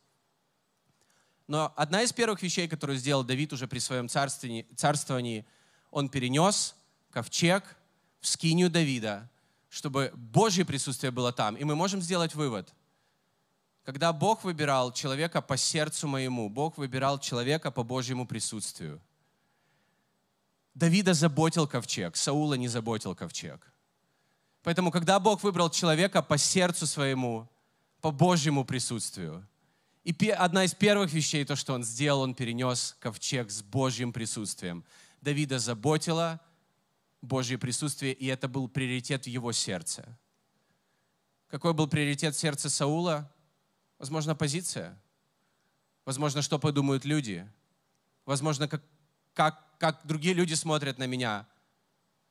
Но 1.48 1.74
одна 1.76 2.04
из 2.04 2.14
первых 2.14 2.44
вещей, 2.44 2.68
которую 2.68 3.00
сделал 3.00 3.24
Давид 3.24 3.52
уже 3.52 3.68
при 3.68 3.80
своем 3.80 4.08
царствовании, 4.08 4.68
царствовании 4.76 5.44
он 5.90 6.10
перенес 6.10 6.76
ковчег 7.10 7.64
в 8.22 8.28
скинию 8.28 8.70
Давида, 8.70 9.28
чтобы 9.70 10.12
Божье 10.14 10.66
присутствие 10.66 11.12
было 11.12 11.34
там. 11.34 11.56
И 11.56 11.64
мы 11.64 11.76
можем 11.76 12.00
сделать 12.00 12.36
вывод. 12.36 12.72
Когда 13.84 14.14
Бог 14.14 14.44
выбирал 14.44 14.92
человека 14.92 15.42
по 15.42 15.58
сердцу 15.58 16.08
моему, 16.08 16.48
Бог 16.48 16.78
выбирал 16.78 17.20
человека 17.20 17.72
по 17.72 17.82
Божьему 17.82 18.28
присутствию– 18.28 19.02
Давида 20.76 21.14
заботил 21.14 21.68
ковчег, 21.68 22.18
Саула 22.18 22.56
не 22.56 22.68
заботил 22.68 23.16
ковчег. 23.16 23.72
Поэтому, 24.62 24.92
когда 24.92 25.20
Бог 25.20 25.42
выбрал 25.44 25.70
человека 25.70 26.22
по 26.22 26.38
сердцу 26.38 26.86
своему, 26.86 27.50
по 28.02 28.12
Божьему 28.12 28.66
присутствию, 28.66 29.48
и 30.04 30.30
одна 30.30 30.66
из 30.66 30.76
первых 30.76 31.14
вещей, 31.14 31.46
то, 31.46 31.56
что 31.56 31.74
он 31.74 31.84
сделал, 31.84 32.22
он 32.22 32.36
перенес 32.36 32.96
ковчег 33.00 33.50
с 33.50 33.64
Божьим 33.64 34.14
присутствием. 34.14 34.84
Давида 35.22 35.60
заботило 35.60 36.40
Божье 37.22 37.58
присутствие, 37.58 38.14
и 38.14 38.28
это 38.28 38.48
был 38.48 38.68
приоритет 38.68 39.24
в 39.24 39.28
его 39.28 39.52
сердце. 39.52 40.06
Какой 41.48 41.74
был 41.74 41.88
приоритет 41.88 42.36
сердца 42.36 42.70
Саула? 42.70 43.32
Возможно, 43.98 44.36
позиция. 44.36 45.00
Возможно, 46.04 46.42
что 46.42 46.60
подумают 46.60 47.06
люди. 47.06 47.50
Возможно, 48.26 48.68
как, 48.68 48.84
как 49.34 49.65
как 49.78 50.02
другие 50.04 50.34
люди 50.34 50.54
смотрят 50.54 50.98
на 50.98 51.06
меня. 51.08 51.46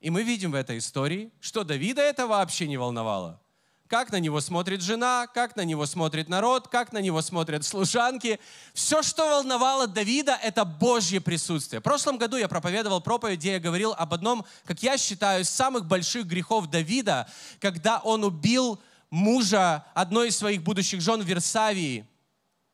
И 0.00 0.11
мы 0.11 0.22
видим 0.22 0.52
в 0.52 0.54
этой 0.54 0.78
истории, 0.78 1.33
что 1.40 1.64
Давида 1.64 2.02
это 2.02 2.26
вообще 2.26 2.66
не 2.66 2.76
волновало. 2.76 3.40
Как 3.87 4.11
на 4.11 4.18
него 4.18 4.40
смотрит 4.40 4.83
жена, 4.83 5.26
как 5.26 5.57
на 5.57 5.62
него 5.62 5.87
смотрит 5.87 6.28
народ, 6.28 6.68
как 6.68 6.92
на 6.92 6.98
него 6.98 7.20
смотрят 7.22 7.64
служанки. 7.64 8.40
Все, 8.72 9.02
что 9.02 9.28
волновало 9.28 9.87
Давида, 9.87 10.38
это 10.42 10.64
Божье 10.64 11.20
присутствие. 11.20 11.80
В 11.80 11.85
прошлом 11.85 12.18
году 12.18 12.37
я 12.37 12.48
проповедовал 12.48 13.00
проповедь, 13.00 13.38
где 13.40 13.52
я 13.52 13.61
говорил 13.61 13.92
об 13.92 14.14
одном, 14.14 14.44
как 14.64 14.83
я 14.83 14.96
считаю, 14.96 15.44
самых 15.44 15.87
больших 15.87 16.26
грехов 16.26 16.68
Давида, 16.70 17.28
когда 17.61 17.98
он 17.98 18.24
убил 18.24 18.80
мужа 19.11 19.87
одной 19.94 20.28
из 20.28 20.37
своих 20.37 20.62
будущих 20.62 21.00
жен 21.00 21.22
в 21.22 21.26
Версавии, 21.26 22.07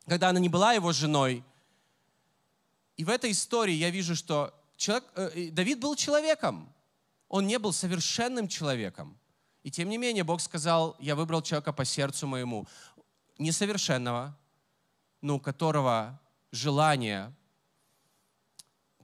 когда 0.07 0.31
она 0.31 0.41
не 0.41 0.49
была 0.49 0.73
его 0.73 0.93
женой. 0.93 1.45
И 2.97 3.05
в 3.05 3.09
этой 3.09 3.33
истории 3.33 3.75
я 3.75 3.91
вижу, 3.91 4.15
что 4.15 4.55
человек, 4.81 5.05
э, 5.15 5.51
Давид 5.53 5.79
был 5.79 5.95
человеком. 5.95 6.73
Он 7.29 7.47
не 7.47 7.59
был 7.59 7.73
совершенным 7.73 8.49
человеком. 8.49 9.17
И 9.63 9.71
тем 9.71 9.91
не 9.91 9.99
менее 9.99 10.25
Бог 10.25 10.41
сказал, 10.41 10.97
я 10.99 11.15
выбрал 11.15 11.43
человека 11.43 11.73
по 11.73 11.85
сердцу 11.85 12.27
моему. 12.27 12.67
Несовершенного, 13.39 14.37
но 15.21 15.37
у 15.37 15.41
которого 15.41 16.19
желание 16.51 17.33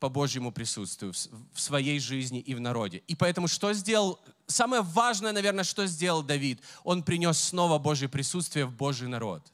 по 0.01 0.09
Божьему 0.09 0.51
присутствию 0.51 1.13
в 1.53 1.61
своей 1.61 2.01
жизни 2.01 2.41
и 2.41 2.55
в 2.55 2.61
народе. 2.61 3.03
И 3.07 3.15
поэтому 3.15 3.47
что 3.47 3.73
сделал? 3.75 4.19
Самое 4.47 4.83
важное, 4.83 5.33
наверное, 5.33 5.65
что 5.65 5.87
сделал 5.87 6.23
Давид? 6.23 6.61
Он 6.85 7.03
принес 7.03 7.39
снова 7.39 7.79
Божье 7.79 8.09
присутствие 8.09 8.65
в 8.65 8.73
Божий 8.73 9.09
народ. 9.09 9.53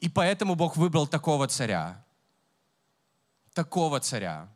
И 0.00 0.08
поэтому 0.08 0.54
Бог 0.54 0.76
выбрал 0.76 1.06
такого 1.06 1.48
царя 1.48 2.04
такого 3.58 3.98
царя. 3.98 4.48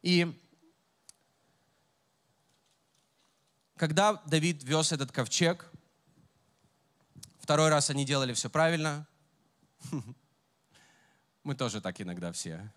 И 0.00 0.40
когда 3.76 4.14
Давид 4.24 4.64
вез 4.64 4.92
этот 4.92 5.12
ковчег, 5.12 5.70
второй 7.38 7.68
раз 7.68 7.90
они 7.90 8.06
делали 8.06 8.32
все 8.32 8.48
правильно. 8.48 9.06
Мы 11.44 11.54
тоже 11.54 11.82
так 11.82 12.00
иногда 12.00 12.32
все. 12.32 12.72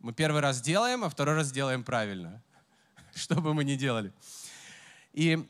Мы 0.00 0.12
первый 0.12 0.40
раз 0.40 0.60
делаем, 0.60 1.04
а 1.04 1.08
второй 1.08 1.36
раз 1.36 1.52
делаем 1.52 1.84
правильно. 1.84 2.42
Что 3.14 3.36
бы 3.36 3.54
мы 3.54 3.62
ни 3.62 3.76
делали. 3.76 4.12
И 5.12 5.48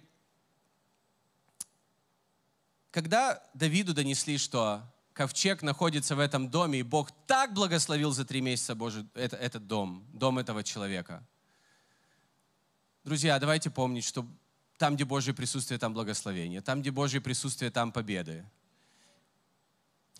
когда 2.90 3.42
Давиду 3.54 3.94
донесли, 3.94 4.36
что 4.36 4.82
ковчег 5.14 5.62
находится 5.62 6.16
в 6.16 6.18
этом 6.18 6.50
доме, 6.50 6.80
и 6.80 6.82
Бог 6.82 7.10
так 7.26 7.54
благословил 7.54 8.10
за 8.12 8.24
три 8.24 8.40
месяца 8.40 8.74
Божий, 8.74 9.06
это, 9.14 9.36
этот 9.36 9.66
дом, 9.66 10.04
дом 10.12 10.38
этого 10.38 10.62
человека. 10.62 11.24
Друзья, 13.04 13.38
давайте 13.38 13.70
помнить, 13.70 14.04
что 14.04 14.26
Там, 14.76 14.96
где 14.96 15.04
Божье 15.04 15.32
присутствие, 15.32 15.78
там 15.78 15.94
благословение. 15.94 16.60
Там, 16.60 16.80
где 16.80 16.90
Божье 16.90 17.20
присутствие, 17.20 17.70
там 17.70 17.92
победы. 17.92 18.44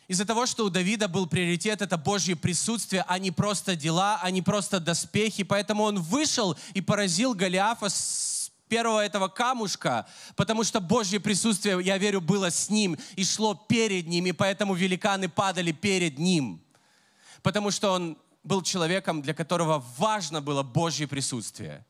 Из-за 0.06 0.24
того, 0.24 0.46
что 0.46 0.66
у 0.66 0.70
Давида 0.70 1.08
был 1.08 1.26
приоритет, 1.26 1.82
это 1.82 1.96
Божье 1.96 2.36
присутствие, 2.36 3.04
а 3.08 3.18
не 3.18 3.30
просто 3.30 3.74
дела, 3.74 4.20
а 4.22 4.30
не 4.30 4.42
просто 4.42 4.78
доспехи. 4.80 5.42
Поэтому 5.44 5.82
он 5.82 5.98
вышел 5.98 6.56
и 6.74 6.80
поразил 6.80 7.34
Голиафа 7.34 7.88
с 7.88 8.33
первого 8.68 9.04
этого 9.04 9.28
камушка, 9.28 10.06
потому 10.36 10.64
что 10.64 10.80
Божье 10.80 11.20
присутствие, 11.20 11.78
я 11.82 11.98
верю, 11.98 12.20
было 12.20 12.50
с 12.50 12.70
ним 12.70 12.96
и 13.16 13.24
шло 13.24 13.54
перед 13.54 14.06
ним, 14.06 14.26
и 14.26 14.32
поэтому 14.32 14.74
великаны 14.74 15.28
падали 15.28 15.72
перед 15.72 16.18
ним. 16.18 16.62
Потому 17.42 17.70
что 17.70 17.92
он 17.92 18.18
был 18.42 18.62
человеком, 18.62 19.22
для 19.22 19.34
которого 19.34 19.84
важно 19.98 20.40
было 20.40 20.62
Божье 20.62 21.06
присутствие. 21.06 21.84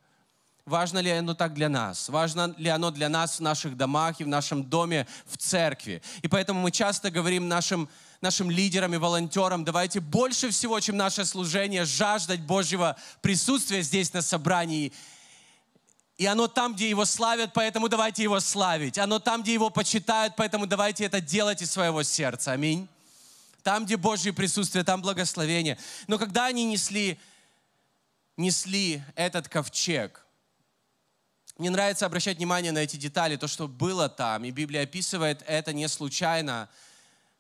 Важно 0.67 1.01
ли 1.01 1.11
оно 1.11 1.35
так 1.35 1.53
для 1.53 1.69
нас? 1.69 2.09
Важно 2.09 2.55
ли 2.57 2.71
оно 2.71 2.91
для 2.91 3.11
нас 3.11 3.37
в 3.37 3.41
наших 3.41 3.77
домах 3.77 4.21
и 4.21 4.25
в 4.25 4.29
нашем 4.29 4.65
доме, 4.65 5.07
в 5.27 5.37
церкви? 5.37 6.01
И 6.23 6.29
поэтому 6.29 6.61
мы 6.61 6.71
часто 6.71 7.11
говорим 7.11 7.49
нашим, 7.49 7.87
нашим 8.23 8.51
лидерам 8.51 8.95
и 8.95 8.97
волонтерам, 8.97 9.65
давайте 9.65 10.01
больше 10.01 10.49
всего, 10.49 10.81
чем 10.81 10.97
наше 10.97 11.27
служение, 11.27 11.85
жаждать 11.85 12.41
Божьего 12.41 12.97
присутствия 13.21 13.83
здесь 13.83 14.15
на 14.15 14.23
собрании. 14.23 14.95
И 16.17 16.27
оно 16.27 16.47
там, 16.47 16.75
где 16.75 16.89
его 16.89 17.05
славят, 17.05 17.53
поэтому 17.53 17.89
давайте 17.89 18.23
его 18.23 18.39
славить. 18.39 18.99
Оно 18.99 19.19
там, 19.19 19.43
где 19.43 19.53
его 19.53 19.69
почитают, 19.71 20.37
поэтому 20.37 20.67
давайте 20.67 21.05
это 21.05 21.21
делать 21.21 21.61
из 21.61 21.73
своего 21.73 22.03
сердца. 22.05 22.53
Аминь. 22.53 22.89
Там, 23.65 23.85
где 23.85 23.97
Божье 23.97 24.33
присутствие, 24.33 24.85
там 24.85 25.03
благословение. 25.03 25.77
Но 26.07 26.19
когда 26.19 26.47
они 26.47 26.65
несли, 26.65 27.19
несли 28.37 29.03
этот 29.17 29.49
ковчег, 29.49 30.25
мне 31.57 31.71
нравится 31.71 32.07
обращать 32.07 32.39
внимание 32.39 32.73
на 32.73 32.79
эти 32.79 32.97
детали, 32.97 33.37
то, 33.37 33.49
что 33.49 33.67
было 33.67 34.09
там. 34.09 34.45
И 34.45 34.51
Библия 34.51 34.83
описывает 34.83 35.43
это 35.47 35.73
не 35.73 35.89
случайно. 35.89 36.69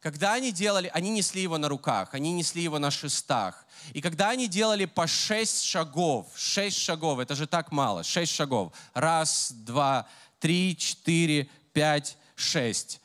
Когда 0.05 0.35
они 0.35 0.53
делали, 0.53 0.91
они 0.93 1.09
несли 1.09 1.41
его 1.41 1.57
на 1.57 1.67
руках, 1.67 2.13
они 2.13 2.35
несли 2.35 2.63
его 2.63 2.79
на 2.79 2.91
шестах. 2.91 3.65
И 3.95 4.03
когда 4.03 4.29
они 4.29 4.49
делали 4.49 4.85
по 4.85 5.07
шесть 5.07 5.65
шагов, 5.65 6.27
шесть 6.37 6.77
шагов, 6.77 7.21
это 7.21 7.35
же 7.35 7.47
так 7.47 7.73
мало, 7.73 8.05
шесть 8.05 8.35
шагов. 8.35 8.75
Раз, 8.93 9.51
два, 9.53 10.07
три, 10.41 10.77
четыре, 10.77 11.49
пять, 11.73 12.19
шесть. 12.35 13.01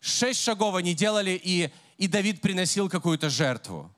Шесть 0.00 0.42
шагов 0.42 0.74
они 0.74 0.94
делали, 0.94 1.40
и, 1.40 1.72
и 1.96 2.08
Давид 2.08 2.40
приносил 2.40 2.90
какую-то 2.90 3.30
жертву. 3.30 3.94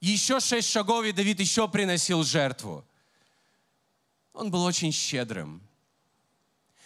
Еще 0.00 0.40
шесть 0.40 0.70
шагов, 0.70 1.04
и 1.04 1.12
Давид 1.12 1.38
еще 1.38 1.68
приносил 1.68 2.24
жертву 2.24 2.82
он 4.32 4.50
был 4.50 4.64
очень 4.64 4.92
щедрым. 4.92 5.60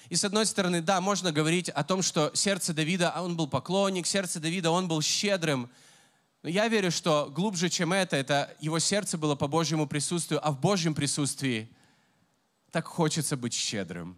И 0.08 0.16
с 0.16 0.24
одной 0.24 0.46
стороны, 0.46 0.80
да, 0.80 1.00
можно 1.00 1.32
говорить 1.32 1.68
о 1.68 1.82
том, 1.84 2.02
что 2.02 2.30
сердце 2.34 2.72
Давида, 2.72 3.10
а 3.10 3.22
он 3.22 3.36
был 3.36 3.48
поклонник, 3.48 4.06
сердце 4.06 4.40
Давида, 4.40 4.70
он 4.70 4.88
был 4.88 5.02
щедрым. 5.02 5.70
Но 6.42 6.48
я 6.48 6.68
верю, 6.68 6.90
что 6.90 7.30
глубже, 7.34 7.68
чем 7.68 7.92
это, 7.92 8.16
это 8.16 8.56
его 8.60 8.78
сердце 8.78 9.18
было 9.18 9.34
по 9.34 9.48
Божьему 9.48 9.86
присутствию, 9.86 10.46
а 10.46 10.52
в 10.52 10.60
Божьем 10.60 10.94
присутствии 10.94 11.68
так 12.70 12.86
хочется 12.86 13.36
быть 13.36 13.54
щедрым. 13.54 14.16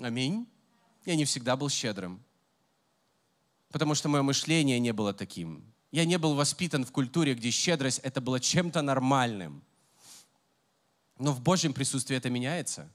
Аминь. 0.00 0.46
Я 1.06 1.16
не 1.16 1.24
всегда 1.24 1.56
был 1.56 1.68
щедрым, 1.68 2.22
потому 3.70 3.94
что 3.94 4.08
мое 4.08 4.22
мышление 4.22 4.78
не 4.78 4.92
было 4.92 5.12
таким. 5.12 5.64
Я 5.92 6.04
не 6.04 6.18
был 6.18 6.34
воспитан 6.34 6.84
в 6.84 6.92
культуре, 6.92 7.34
где 7.34 7.50
щедрость 7.50 8.00
это 8.00 8.20
было 8.20 8.40
чем-то 8.40 8.82
нормальным– 8.82 9.62
но 11.18 11.32
в 11.32 11.40
Божьем 11.40 11.72
присутствии 11.72 12.16
это 12.16 12.30
меняется. 12.30 12.90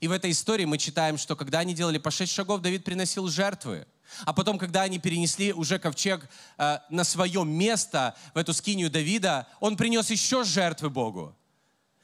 И 0.00 0.08
в 0.08 0.12
этой 0.12 0.30
истории 0.30 0.64
мы 0.64 0.78
читаем, 0.78 1.18
что 1.18 1.36
когда 1.36 1.60
они 1.60 1.74
делали 1.74 1.98
по 1.98 2.10
шесть 2.10 2.32
шагов, 2.32 2.60
Давид 2.60 2.84
приносил 2.84 3.28
жертвы. 3.28 3.86
А 4.24 4.32
потом, 4.32 4.58
когда 4.58 4.82
они 4.82 4.98
перенесли 4.98 5.52
уже 5.52 5.78
ковчег 5.78 6.28
э, 6.56 6.78
на 6.88 7.04
свое 7.04 7.44
место, 7.44 8.16
в 8.34 8.38
эту 8.38 8.54
скинию 8.54 8.90
Давида, 8.90 9.46
он 9.60 9.76
принес 9.76 10.10
еще 10.10 10.44
жертвы 10.44 10.90
Богу. 10.90 11.36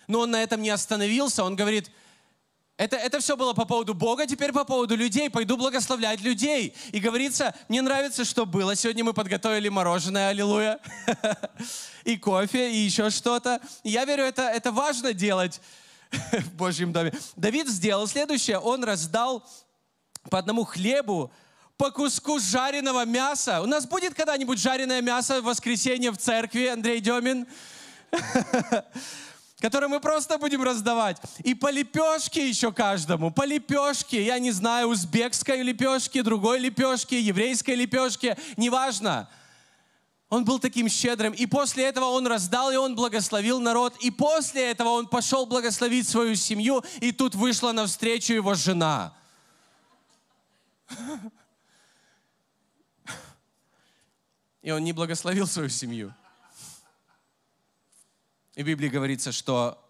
Но 0.07 0.21
он 0.21 0.31
на 0.31 0.43
этом 0.43 0.61
не 0.61 0.71
остановился. 0.71 1.45
Он 1.45 1.57
говорит, 1.57 1.91
это, 2.77 2.97
это 2.97 3.21
все 3.21 3.37
было 3.37 3.53
по 3.53 3.65
поводу 3.65 3.95
Бога, 3.95 4.27
теперь 4.27 4.53
по 4.53 4.65
поводу 4.65 4.97
людей. 4.97 5.31
Пойду 5.31 5.57
благословлять 5.57 6.21
людей. 6.21 6.75
И 6.93 6.99
говорится, 6.99 7.55
мне 7.69 7.81
нравится, 7.81 8.25
что 8.25 8.47
было. 8.47 8.75
Сегодня 8.75 9.05
мы 9.05 9.13
подготовили 9.13 9.69
мороженое, 9.69 10.29
аллилуйя, 10.29 10.81
и 12.05 12.17
кофе, 12.17 12.73
и 12.73 12.77
еще 12.79 13.11
что-то. 13.11 13.61
Я 13.85 14.05
верю, 14.05 14.25
это, 14.25 14.43
это 14.43 14.73
важно 14.73 15.13
делать 15.13 15.61
в 16.33 16.53
Божьем 16.55 16.93
доме. 16.93 17.13
Давид 17.37 17.69
сделал 17.69 18.07
следующее. 18.07 18.59
Он 18.59 18.85
раздал 18.85 19.47
по 20.31 20.39
одному 20.39 20.65
хлебу, 20.65 21.33
по 21.77 21.91
куску 21.91 22.39
жареного 22.39 23.05
мяса. 23.05 23.61
У 23.63 23.67
нас 23.67 23.87
будет 23.87 24.15
когда-нибудь 24.15 24.59
жареное 24.59 25.03
мясо 25.03 25.41
в 25.41 25.45
воскресенье 25.45 26.11
в 26.11 26.19
церкви, 26.19 26.67
Андрей 26.67 27.01
Демин? 27.01 27.47
которые 29.61 29.89
мы 29.89 29.99
просто 29.99 30.37
будем 30.37 30.63
раздавать. 30.63 31.17
И 31.43 31.55
по 31.55 31.71
лепешке 31.71 32.47
еще 32.47 32.71
каждому, 32.71 33.31
по 33.31 33.47
лепешке, 33.47 34.23
я 34.23 34.39
не 34.39 34.51
знаю, 34.51 34.89
узбекской 34.89 35.63
лепешки, 35.63 36.21
другой 36.21 36.59
лепешки, 36.59 37.15
еврейской 37.15 37.75
лепешки, 37.75 38.37
неважно. 38.59 39.27
Он 40.35 40.45
был 40.45 40.59
таким 40.59 40.89
щедрым. 40.89 41.33
И 41.33 41.47
после 41.47 41.85
этого 41.85 42.07
он 42.07 42.27
раздал, 42.27 42.73
и 42.73 42.77
он 42.77 42.97
благословил 42.97 43.61
народ. 43.61 43.97
И 44.01 44.11
после 44.11 44.69
этого 44.69 44.89
он 44.89 45.07
пошел 45.07 45.47
благословить 45.47 46.09
свою 46.09 46.35
семью, 46.35 46.83
и 47.01 47.13
тут 47.13 47.37
вышла 47.37 47.71
навстречу 47.71 48.33
его 48.33 48.55
жена. 48.55 49.17
И 54.63 54.73
он 54.73 54.83
не 54.83 54.93
благословил 54.93 55.47
свою 55.47 55.69
семью. 55.69 56.13
И 58.57 58.65
в 58.65 58.67
Библии 58.67 58.89
говорится, 58.89 59.31
что 59.31 59.81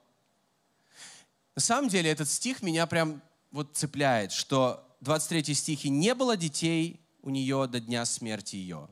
на 1.55 1.63
самом 1.63 1.89
деле 1.89 2.11
этот 2.11 2.29
стих 2.29 2.61
меня 2.61 2.87
прям 2.87 3.23
вот 3.51 3.75
цепляет, 3.75 4.31
что 4.31 4.87
23 5.01 5.55
стихе 5.55 5.89
не 5.89 6.15
было 6.15 6.37
детей 6.37 7.01
у 7.23 7.31
нее 7.31 7.67
до 7.67 7.81
дня 7.81 8.05
смерти 8.05 8.57
ее. 8.57 8.91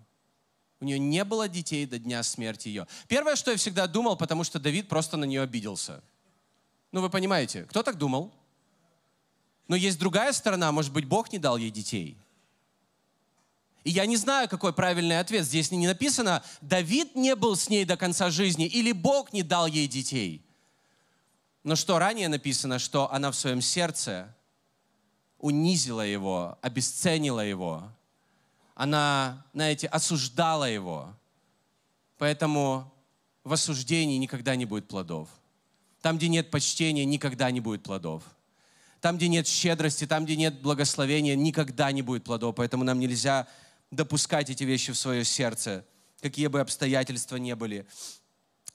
У 0.82 0.84
нее 0.84 0.98
не 0.98 1.22
было 1.22 1.48
детей 1.48 1.86
до 1.86 2.00
дня 2.00 2.24
смерти 2.24 2.66
ее. 2.66 2.88
Первое, 3.06 3.36
что 3.36 3.52
я 3.52 3.56
всегда 3.56 3.86
думал, 3.86 4.16
потому 4.16 4.42
что 4.42 4.58
Давид 4.58 4.88
просто 4.88 5.16
на 5.16 5.24
нее 5.24 5.40
обиделся. 5.40 6.02
Ну, 6.90 7.00
вы 7.00 7.08
понимаете, 7.08 7.62
кто 7.62 7.84
так 7.84 7.98
думал? 7.98 8.32
Но 9.68 9.76
есть 9.76 9.96
другая 10.00 10.32
сторона, 10.32 10.72
может 10.72 10.92
быть, 10.92 11.04
Бог 11.04 11.32
не 11.32 11.38
дал 11.38 11.56
ей 11.56 11.70
детей. 11.70 12.18
И 13.84 13.90
я 13.90 14.06
не 14.06 14.16
знаю, 14.16 14.48
какой 14.48 14.72
правильный 14.72 15.20
ответ. 15.20 15.44
Здесь 15.44 15.70
не 15.70 15.86
написано, 15.86 16.42
Давид 16.60 17.14
не 17.14 17.36
был 17.36 17.54
с 17.54 17.68
ней 17.68 17.84
до 17.84 17.96
конца 17.96 18.30
жизни 18.30 18.66
или 18.66 18.90
Бог 18.90 19.32
не 19.32 19.44
дал 19.44 19.68
ей 19.68 19.86
детей. 19.86 20.44
Но 21.62 21.76
что 21.76 22.00
ранее 22.00 22.26
написано, 22.28 22.80
что 22.80 23.08
она 23.12 23.30
в 23.30 23.36
своем 23.36 23.60
сердце 23.60 24.34
унизила 25.38 26.04
его, 26.04 26.58
обесценила 26.60 27.46
его. 27.46 27.88
Она, 28.74 29.46
знаете, 29.52 29.86
осуждала 29.86 30.68
его. 30.68 31.14
Поэтому 32.18 32.92
в 33.44 33.52
осуждении 33.52 34.18
никогда 34.18 34.56
не 34.56 34.64
будет 34.64 34.88
плодов. 34.88 35.28
Там, 36.00 36.16
где 36.16 36.28
нет 36.28 36.50
почтения, 36.50 37.04
никогда 37.04 37.50
не 37.50 37.60
будет 37.60 37.82
плодов. 37.82 38.24
Там, 39.00 39.16
где 39.16 39.28
нет 39.28 39.46
щедрости, 39.46 40.06
там, 40.06 40.24
где 40.24 40.36
нет 40.36 40.62
благословения, 40.62 41.34
никогда 41.34 41.90
не 41.92 42.02
будет 42.02 42.24
плодов. 42.24 42.54
Поэтому 42.54 42.84
нам 42.84 42.98
нельзя 42.98 43.48
допускать 43.90 44.48
эти 44.50 44.64
вещи 44.64 44.92
в 44.92 44.96
свое 44.96 45.24
сердце, 45.24 45.84
какие 46.20 46.46
бы 46.46 46.60
обстоятельства 46.60 47.36
ни 47.36 47.52
были. 47.52 47.86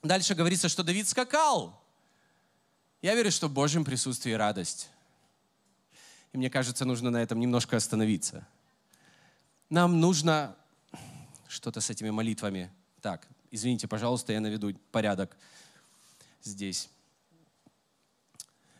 Дальше 0.04 0.36
говорится, 0.36 0.70
что 0.70 0.84
Давид 0.84 1.08
скакал. 1.08 1.82
Я 3.02 3.16
верю, 3.16 3.32
что 3.32 3.48
в 3.48 3.54
Божьем 3.54 3.86
присутствии 3.86 4.32
радость. 4.32 4.90
И 6.34 6.38
мне 6.38 6.50
кажется, 6.50 6.86
нужно 6.86 7.10
на 7.10 7.18
этом 7.18 7.40
немножко 7.40 7.78
остановиться. 7.78 8.48
Нам 9.70 10.00
нужно 10.00 10.56
что-то 11.48 11.82
с 11.82 11.90
этими 11.90 12.10
молитвами. 12.10 12.72
Так, 13.02 13.28
извините, 13.52 13.88
пожалуйста, 13.88 14.32
я 14.34 14.40
наведу 14.40 14.74
порядок 14.92 15.36
здесь. 16.42 16.90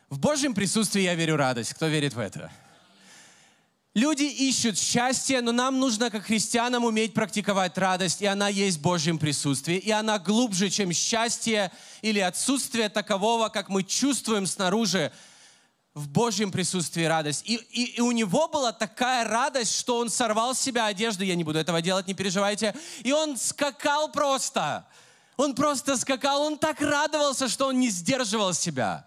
В 0.08 0.18
Божьем 0.18 0.54
присутствии 0.54 1.02
я 1.02 1.14
верю 1.14 1.36
радость. 1.36 1.74
Кто 1.74 1.86
верит 1.86 2.14
в 2.14 2.18
это? 2.18 2.50
Люди 3.94 4.22
ищут 4.22 4.78
счастье, 4.78 5.40
но 5.40 5.52
нам 5.52 5.80
нужно, 5.80 6.08
как 6.08 6.24
христианам, 6.24 6.84
уметь 6.84 7.14
практиковать 7.14 7.76
радость, 7.76 8.22
и 8.22 8.26
она 8.26 8.48
есть 8.48 8.78
в 8.78 8.82
Божьем 8.82 9.18
присутствии, 9.18 9.76
и 9.76 9.90
она 9.90 10.18
глубже, 10.18 10.70
чем 10.70 10.92
счастье 10.92 11.72
или 12.00 12.20
отсутствие 12.20 12.88
такового, 12.88 13.48
как 13.48 13.68
мы 13.68 13.82
чувствуем 13.82 14.46
снаружи, 14.46 15.12
в 15.98 16.08
Божьем 16.08 16.50
присутствии 16.50 17.04
радость. 17.04 17.42
И, 17.44 17.56
и, 17.56 17.96
и 17.96 18.00
у 18.00 18.12
него 18.12 18.48
была 18.48 18.72
такая 18.72 19.24
радость, 19.24 19.76
что 19.76 19.98
он 19.98 20.08
сорвал 20.08 20.54
с 20.54 20.60
себя 20.60 20.86
одежду, 20.86 21.24
я 21.24 21.34
не 21.34 21.44
буду 21.44 21.58
этого 21.58 21.82
делать, 21.82 22.06
не 22.06 22.14
переживайте, 22.14 22.74
и 23.02 23.12
он 23.12 23.36
скакал 23.36 24.10
просто. 24.10 24.86
Он 25.36 25.54
просто 25.54 25.96
скакал, 25.96 26.42
он 26.42 26.58
так 26.58 26.80
радовался, 26.80 27.48
что 27.48 27.66
он 27.66 27.78
не 27.78 27.90
сдерживал 27.90 28.54
себя. 28.54 29.06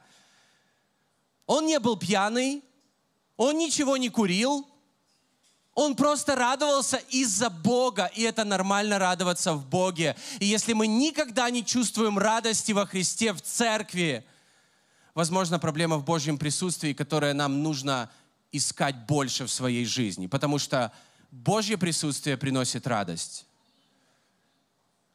Он 1.45 1.65
не 1.65 1.80
был 1.80 1.97
пьяный, 1.97 2.63
он 3.38 3.58
ничего 3.58 3.97
не 3.97 4.10
курил, 4.10 4.67
он 5.73 5.95
просто 5.95 6.36
радовался 6.36 6.97
из-за 7.10 7.49
Бога, 7.49 8.12
и 8.13 8.23
это 8.23 8.43
нормально 8.43 8.99
радоваться 8.99 9.54
в 9.54 9.65
Боге. 9.65 10.15
И 10.39 10.45
если 10.45 10.73
мы 10.73 10.88
никогда 10.88 11.49
не 11.49 11.65
чувствуем 11.65 12.17
радости 12.17 12.71
во 12.73 12.86
Христе, 12.86 13.34
в 13.34 13.41
церкви, 13.41 14.25
возможно, 15.13 15.60
проблема 15.60 15.97
в 15.97 16.06
Божьем 16.06 16.38
присутствии, 16.38 16.93
которое 16.93 17.34
нам 17.34 17.63
нужно 17.63 18.10
искать 18.52 18.95
больше 19.06 19.45
в 19.45 19.52
своей 19.52 19.86
жизни, 19.86 20.28
потому 20.28 20.60
что 20.60 20.91
Божье 21.32 21.78
присутствие 21.78 22.38
приносит 22.38 22.88
радость. 22.88 23.45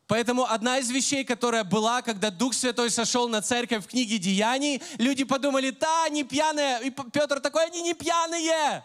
Поэтому 0.06 0.44
одна 0.44 0.78
из 0.78 0.90
вещей, 0.90 1.24
которая 1.24 1.64
была, 1.64 2.00
когда 2.00 2.30
Дух 2.30 2.54
Святой 2.54 2.90
сошел 2.90 3.28
на 3.28 3.42
церковь 3.42 3.84
в 3.84 3.88
книге 3.88 4.18
Деяний, 4.18 4.80
люди 4.98 5.24
подумали, 5.24 5.70
да, 5.70 6.04
они 6.04 6.22
пьяные. 6.22 6.86
И 6.86 6.90
Петр 6.90 7.40
такой, 7.40 7.66
они 7.66 7.82
не 7.82 7.92
пьяные. 7.92 8.84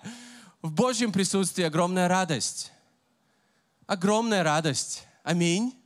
В 0.64 0.72
Божьем 0.72 1.12
присутствии 1.12 1.64
огромная 1.64 2.08
радость. 2.08 2.72
Огромная 3.86 4.44
радость. 4.44 5.04
Аминь. 5.24 5.78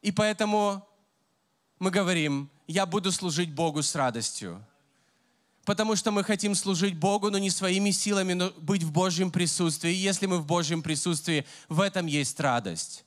И 0.00 0.10
поэтому 0.10 0.86
мы 1.78 1.90
говорим, 1.90 2.48
я 2.66 2.86
буду 2.86 3.12
служить 3.12 3.52
Богу 3.52 3.82
с 3.82 3.94
радостью. 3.94 4.64
Потому 5.64 5.96
что 5.96 6.12
мы 6.12 6.22
хотим 6.22 6.54
служить 6.54 6.96
Богу, 6.96 7.30
но 7.30 7.38
не 7.38 7.50
своими 7.50 7.90
силами, 7.90 8.34
но 8.34 8.50
быть 8.58 8.84
в 8.84 8.92
Божьем 8.92 9.32
присутствии. 9.32 9.90
И 9.90 9.96
если 9.96 10.26
мы 10.26 10.38
в 10.38 10.46
Божьем 10.46 10.82
присутствии, 10.82 11.44
в 11.68 11.80
этом 11.80 12.06
есть 12.06 12.38
радость. 12.38 13.04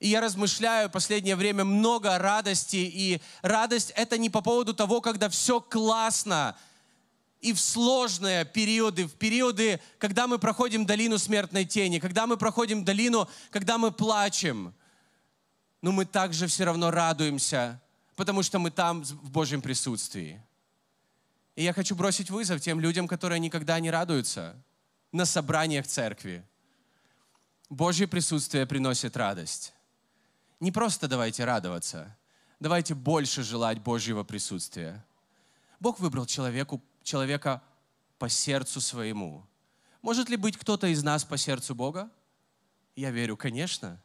И 0.00 0.08
я 0.08 0.20
размышляю 0.20 0.88
в 0.88 0.92
последнее 0.92 1.36
время 1.36 1.64
много 1.64 2.18
радости. 2.18 2.76
И 2.76 3.20
радость 3.42 3.92
это 3.94 4.18
не 4.18 4.30
по 4.30 4.40
поводу 4.40 4.74
того, 4.74 5.00
когда 5.00 5.28
все 5.28 5.60
классно, 5.60 6.56
и 7.40 7.52
в 7.52 7.60
сложные 7.60 8.44
периоды, 8.44 9.06
в 9.06 9.14
периоды, 9.14 9.80
когда 9.98 10.26
мы 10.26 10.38
проходим 10.38 10.86
долину 10.86 11.18
смертной 11.18 11.64
тени, 11.64 11.98
когда 11.98 12.26
мы 12.26 12.36
проходим 12.36 12.84
долину, 12.84 13.28
когда 13.50 13.78
мы 13.78 13.90
плачем, 13.90 14.74
но 15.82 15.90
мы 15.90 16.04
также 16.04 16.46
все 16.46 16.64
равно 16.64 16.90
радуемся, 16.92 17.80
потому 18.22 18.44
что 18.44 18.60
мы 18.60 18.70
там 18.70 19.02
в 19.02 19.32
Божьем 19.32 19.60
присутствии. 19.60 20.40
И 21.56 21.64
я 21.64 21.72
хочу 21.72 21.96
бросить 21.96 22.30
вызов 22.30 22.60
тем 22.60 22.78
людям, 22.78 23.08
которые 23.08 23.40
никогда 23.40 23.80
не 23.80 23.90
радуются 23.90 24.54
на 25.10 25.24
собраниях 25.24 25.88
церкви. 25.88 26.44
Божье 27.68 28.06
присутствие 28.06 28.64
приносит 28.64 29.16
радость. 29.16 29.74
Не 30.60 30.70
просто 30.70 31.08
давайте 31.08 31.44
радоваться, 31.44 32.16
давайте 32.60 32.94
больше 32.94 33.42
желать 33.42 33.80
Божьего 33.80 34.22
присутствия. 34.22 35.04
Бог 35.80 35.98
выбрал 35.98 36.24
человеку 36.24 36.80
человека 37.02 37.60
по 38.20 38.28
сердцу 38.28 38.80
своему. 38.80 39.44
Может 40.00 40.28
ли 40.28 40.36
быть 40.36 40.56
кто-то 40.56 40.86
из 40.86 41.02
нас 41.02 41.24
по 41.24 41.36
сердцу 41.36 41.74
Бога? 41.74 42.08
Я 42.94 43.10
верю, 43.10 43.36
конечно, 43.36 44.00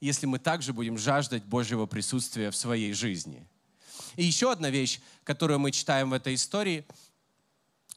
если 0.00 0.26
мы 0.26 0.38
также 0.38 0.72
будем 0.72 0.98
жаждать 0.98 1.44
Божьего 1.44 1.86
присутствия 1.86 2.50
в 2.50 2.56
своей 2.56 2.92
жизни. 2.92 3.46
И 4.16 4.24
еще 4.24 4.50
одна 4.50 4.70
вещь, 4.70 5.00
которую 5.24 5.58
мы 5.60 5.70
читаем 5.70 6.10
в 6.10 6.14
этой 6.14 6.34
истории, 6.34 6.84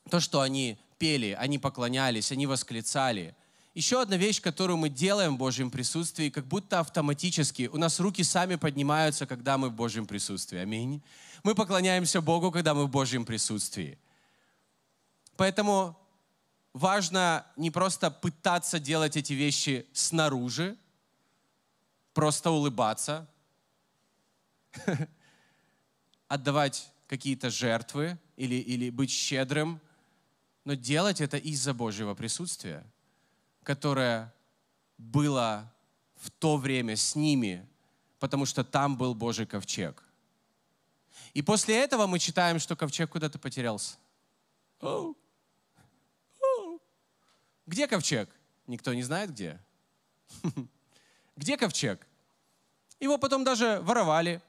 то, 0.09 0.19
что 0.19 0.41
они 0.41 0.77
пели, 0.97 1.35
они 1.39 1.57
поклонялись, 1.59 2.31
они 2.31 2.45
восклицали. 2.45 3.35
Еще 3.73 4.01
одна 4.01 4.17
вещь, 4.17 4.39
которую 4.41 4.77
мы 4.77 4.89
делаем 4.89 5.35
в 5.35 5.39
Божьем 5.39 5.71
присутствии, 5.71 6.29
как 6.29 6.45
будто 6.45 6.79
автоматически. 6.79 7.69
У 7.73 7.77
нас 7.77 7.99
руки 7.99 8.23
сами 8.23 8.55
поднимаются, 8.55 9.25
когда 9.25 9.57
мы 9.57 9.69
в 9.69 9.73
Божьем 9.73 10.05
присутствии. 10.05 10.59
Аминь. 10.59 11.01
Мы 11.43 11.55
поклоняемся 11.55 12.21
Богу, 12.21 12.51
когда 12.51 12.73
мы 12.73 12.85
в 12.85 12.89
Божьем 12.89 13.25
присутствии. 13.25 13.97
Поэтому 15.35 15.97
важно 16.73 17.45
не 17.57 17.71
просто 17.71 18.11
пытаться 18.11 18.79
делать 18.79 19.17
эти 19.17 19.33
вещи 19.33 19.87
снаружи, 19.93 20.77
просто 22.13 22.51
улыбаться, 22.51 23.27
отдавать 26.27 26.91
какие-то 27.07 27.49
жертвы 27.49 28.17
или, 28.37 28.55
или 28.55 28.89
быть 28.89 29.11
щедрым, 29.11 29.79
но 30.63 30.73
делать 30.75 31.21
это 31.21 31.37
из-за 31.37 31.73
Божьего 31.73 32.15
присутствия, 32.15 32.85
которое 33.63 34.33
было 34.97 35.71
в 36.15 36.31
то 36.31 36.57
время 36.57 36.95
с 36.95 37.15
ними, 37.15 37.67
потому 38.19 38.45
что 38.45 38.63
там 38.63 38.97
был 38.97 39.13
Божий 39.13 39.45
ковчег. 39.45 40.03
И 41.33 41.41
после 41.41 41.83
этого 41.83 42.07
мы 42.07 42.19
читаем, 42.19 42.59
что 42.59 42.75
ковчег 42.75 43.11
куда-то 43.11 43.39
потерялся. 43.39 43.97
Оу. 44.79 45.17
Где 47.65 47.87
ковчег? 47.87 48.29
Никто 48.67 48.93
не 48.93 49.03
знает 49.03 49.31
где. 49.31 49.59
Где 51.35 51.57
ковчег? 51.57 52.05
Его 52.99 53.17
потом 53.17 53.43
даже 53.43 53.79
воровали. 53.81 54.41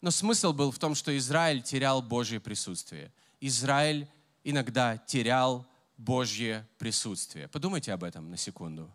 Но 0.00 0.10
смысл 0.10 0.52
был 0.52 0.70
в 0.70 0.78
том, 0.78 0.94
что 0.94 1.16
Израиль 1.16 1.62
терял 1.62 2.02
Божье 2.02 2.38
присутствие. 2.38 3.10
Израиль 3.40 4.06
иногда 4.44 4.98
терял 4.98 5.66
Божье 5.96 6.68
присутствие. 6.78 7.48
Подумайте 7.48 7.92
об 7.92 8.04
этом 8.04 8.30
на 8.30 8.36
секунду. 8.36 8.94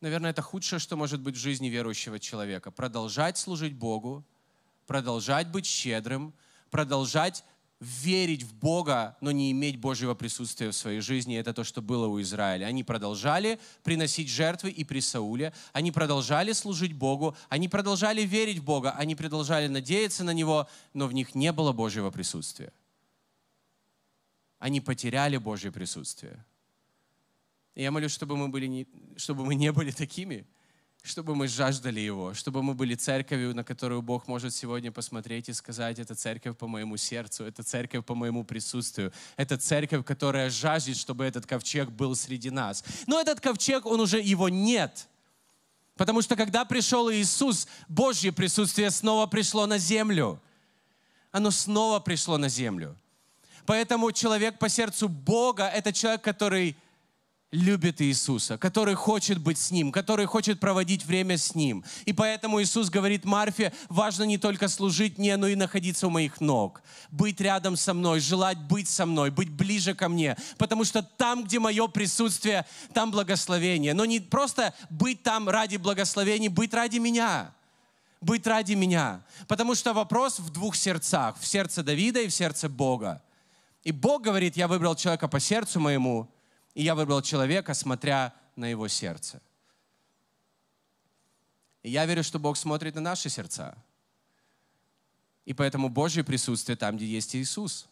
Наверное, 0.00 0.30
это 0.30 0.42
худшее, 0.42 0.78
что 0.78 0.96
может 0.96 1.20
быть 1.20 1.36
в 1.36 1.38
жизни 1.38 1.68
верующего 1.68 2.18
человека. 2.18 2.70
Продолжать 2.70 3.38
служить 3.38 3.74
Богу, 3.74 4.24
продолжать 4.86 5.48
быть 5.48 5.66
щедрым, 5.66 6.32
продолжать 6.70 7.44
верить 7.80 8.42
в 8.42 8.54
Бога, 8.54 9.16
но 9.20 9.30
не 9.30 9.50
иметь 9.52 9.78
Божьего 9.78 10.14
присутствия 10.14 10.70
в 10.70 10.74
своей 10.74 11.00
жизни. 11.00 11.36
Это 11.36 11.52
то, 11.52 11.62
что 11.62 11.82
было 11.82 12.06
у 12.06 12.20
Израиля. 12.22 12.66
Они 12.66 12.82
продолжали 12.82 13.60
приносить 13.82 14.28
жертвы 14.28 14.70
и 14.70 14.82
при 14.82 15.00
Сауле. 15.00 15.52
Они 15.72 15.92
продолжали 15.92 16.52
служить 16.52 16.94
Богу. 16.94 17.36
Они 17.48 17.68
продолжали 17.68 18.22
верить 18.22 18.58
в 18.58 18.64
Бога. 18.64 18.92
Они 18.92 19.14
продолжали 19.14 19.66
надеяться 19.66 20.24
на 20.24 20.32
Него, 20.32 20.68
но 20.94 21.06
в 21.06 21.12
них 21.12 21.34
не 21.34 21.52
было 21.52 21.72
Божьего 21.72 22.10
присутствия. 22.10 22.72
Они 24.58 24.80
потеряли 24.80 25.36
Божье 25.36 25.70
присутствие. 25.70 26.44
И 27.74 27.82
я 27.82 27.90
молюсь, 27.90 28.12
чтобы 28.12 28.38
мы, 28.38 28.48
были 28.48 28.66
не, 28.66 28.86
чтобы 29.16 29.44
мы 29.44 29.54
не 29.54 29.70
были 29.70 29.90
такими, 29.90 30.46
чтобы 31.06 31.36
мы 31.36 31.46
жаждали 31.46 32.00
Его, 32.00 32.34
чтобы 32.34 32.62
мы 32.62 32.74
были 32.74 32.94
церковью, 32.94 33.54
на 33.54 33.62
которую 33.62 34.02
Бог 34.02 34.26
может 34.26 34.54
сегодня 34.54 34.90
посмотреть 34.90 35.48
и 35.48 35.52
сказать, 35.52 35.98
это 35.98 36.14
церковь 36.14 36.56
по 36.56 36.66
моему 36.66 36.96
сердцу, 36.96 37.44
это 37.44 37.62
церковь 37.62 38.04
по 38.04 38.14
моему 38.14 38.44
присутствию, 38.44 39.12
это 39.36 39.56
церковь, 39.56 40.04
которая 40.04 40.50
жаждет, 40.50 40.96
чтобы 40.96 41.24
этот 41.24 41.46
ковчег 41.46 41.90
был 41.90 42.16
среди 42.16 42.50
нас. 42.50 42.84
Но 43.06 43.20
этот 43.20 43.40
ковчег, 43.40 43.86
он 43.86 44.00
уже, 44.00 44.20
его 44.20 44.48
нет. 44.48 45.08
Потому 45.94 46.22
что 46.22 46.36
когда 46.36 46.64
пришел 46.64 47.10
Иисус, 47.10 47.68
Божье 47.88 48.32
присутствие 48.32 48.90
снова 48.90 49.26
пришло 49.26 49.66
на 49.66 49.78
землю. 49.78 50.40
Оно 51.30 51.50
снова 51.50 52.00
пришло 52.00 52.36
на 52.36 52.48
землю. 52.48 52.96
Поэтому 53.64 54.12
человек 54.12 54.58
по 54.58 54.68
сердцу 54.68 55.08
Бога– 55.08 55.66
это 55.74 55.92
человек, 55.92 56.22
который 56.22 56.76
любит 57.52 58.02
Иисуса, 58.02 58.58
который 58.58 58.94
хочет 58.94 59.38
быть 59.38 59.58
с 59.58 59.70
Ним, 59.70 59.92
который 59.92 60.26
хочет 60.26 60.58
проводить 60.58 61.04
время 61.04 61.38
с 61.38 61.54
Ним. 61.54 61.84
И 62.04 62.12
поэтому 62.12 62.60
Иисус 62.60 62.90
говорит 62.90 63.24
Марфе, 63.24 63.72
важно 63.88 64.24
не 64.24 64.36
только 64.36 64.68
служить 64.68 65.16
мне, 65.16 65.36
но 65.36 65.46
и 65.46 65.54
находиться 65.54 66.08
у 66.08 66.10
моих 66.10 66.40
ног, 66.40 66.82
быть 67.10 67.40
рядом 67.40 67.76
со 67.76 67.94
мной, 67.94 68.20
желать 68.20 68.58
быть 68.58 68.88
со 68.88 69.06
мной, 69.06 69.30
быть 69.30 69.50
ближе 69.50 69.94
ко 69.94 70.08
мне, 70.08 70.36
потому 70.58 70.84
что 70.84 71.02
там, 71.02 71.44
где 71.44 71.60
мое 71.60 71.86
присутствие, 71.86 72.66
там 72.92 73.10
благословение. 73.12 73.94
Но 73.94 74.04
не 74.04 74.18
просто 74.20 74.74
быть 74.90 75.22
там 75.22 75.48
ради 75.48 75.76
благословений, 75.76 76.48
быть 76.48 76.74
ради 76.74 76.98
меня 76.98 77.52
быть 78.22 78.46
ради 78.46 78.72
меня. 78.72 79.22
Потому 79.46 79.74
что 79.76 79.92
вопрос 79.92 80.40
в 80.40 80.50
двух 80.50 80.74
сердцах. 80.74 81.38
В 81.38 81.46
сердце 81.46 81.84
Давида 81.84 82.22
и 82.22 82.28
в 82.28 82.34
сердце 82.34 82.68
Бога. 82.68 83.22
И 83.84 83.92
Бог 83.92 84.22
говорит, 84.22 84.56
я 84.56 84.66
выбрал 84.66 84.96
человека 84.96 85.28
по 85.28 85.38
сердцу 85.38 85.78
моему, 85.78 86.28
и 86.76 86.82
я 86.82 86.94
выбрал 86.94 87.22
человека, 87.22 87.72
смотря 87.72 88.34
на 88.54 88.66
его 88.66 88.86
сердце. 88.86 89.40
И 91.82 91.90
я 91.90 92.04
верю, 92.04 92.22
что 92.22 92.38
Бог 92.38 92.58
смотрит 92.58 92.94
на 92.94 93.00
наши 93.00 93.30
сердца. 93.30 93.82
И 95.46 95.54
поэтому 95.54 95.88
Божье 95.88 96.22
присутствие 96.22 96.76
там, 96.76 96.98
где 96.98 97.06
есть 97.06 97.34
Иисус. 97.34 97.88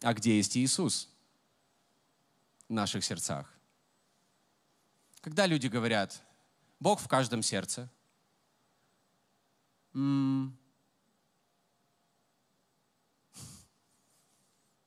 А 0.00 0.14
где 0.14 0.38
есть 0.38 0.56
Иисус? 0.56 1.10
В 2.66 2.72
наших 2.72 3.04
сердцах. 3.04 3.52
Когда 5.20 5.44
люди 5.44 5.66
говорят, 5.66 6.22
Бог 6.80 6.98
в 6.98 7.08
каждом 7.08 7.42
сердце, 7.42 7.90
м-м, 9.92 10.56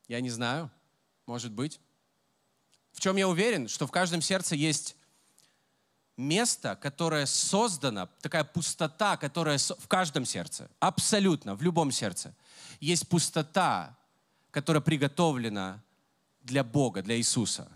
я 0.08 0.22
не 0.22 0.32
знаю, 0.32 0.72
может 1.28 1.52
быть. 1.52 1.80
Чем 3.02 3.16
я 3.16 3.28
уверен, 3.28 3.68
что 3.68 3.88
в 3.88 3.92
каждом 3.92 4.22
сердце 4.22 4.54
есть 4.54 4.96
место, 6.18 6.76
которое 6.76 7.26
создано, 7.26 8.08
такая 8.22 8.44
пустота, 8.44 9.18
которая 9.18 9.58
в 9.58 9.88
каждом 9.88 10.24
сердце, 10.24 10.70
абсолютно, 10.80 11.56
в 11.56 11.64
любом 11.64 11.92
сердце. 11.92 12.36
Есть 12.80 13.08
пустота, 13.08 13.98
которая 14.52 14.82
приготовлена 14.82 15.82
для 16.44 16.64
Бога, 16.64 17.02
для 17.02 17.18
Иисуса. 17.18 17.68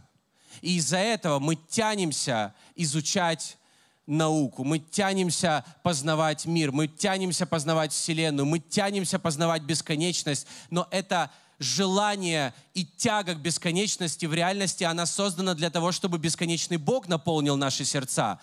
И 0.62 0.78
из-за 0.78 0.98
этого 0.98 1.40
мы 1.40 1.56
тянемся 1.56 2.54
изучать 2.76 3.58
науку, 4.06 4.64
мы 4.64 4.78
тянемся 4.78 5.66
познавать 5.82 6.46
мир, 6.46 6.72
мы 6.72 6.88
тянемся 6.88 7.48
познавать 7.48 7.94
Вселенную, 7.94 8.46
мы 8.46 8.60
тянемся 8.60 9.18
познавать 9.18 9.64
бесконечность, 9.64 10.46
но 10.70 10.88
это 10.92 11.32
желание 11.60 12.54
и 12.74 12.86
тяга 12.86 13.36
к 13.36 13.39
бесконечности 13.39 14.26
в 14.26 14.34
реальности, 14.34 14.84
она 14.84 15.06
создана 15.06 15.54
для 15.54 15.70
того, 15.70 15.91
чтобы 15.91 16.18
бесконечный 16.18 16.78
Бог 16.78 17.08
наполнил 17.08 17.58
наши 17.58 17.86
сердца. 17.86 18.39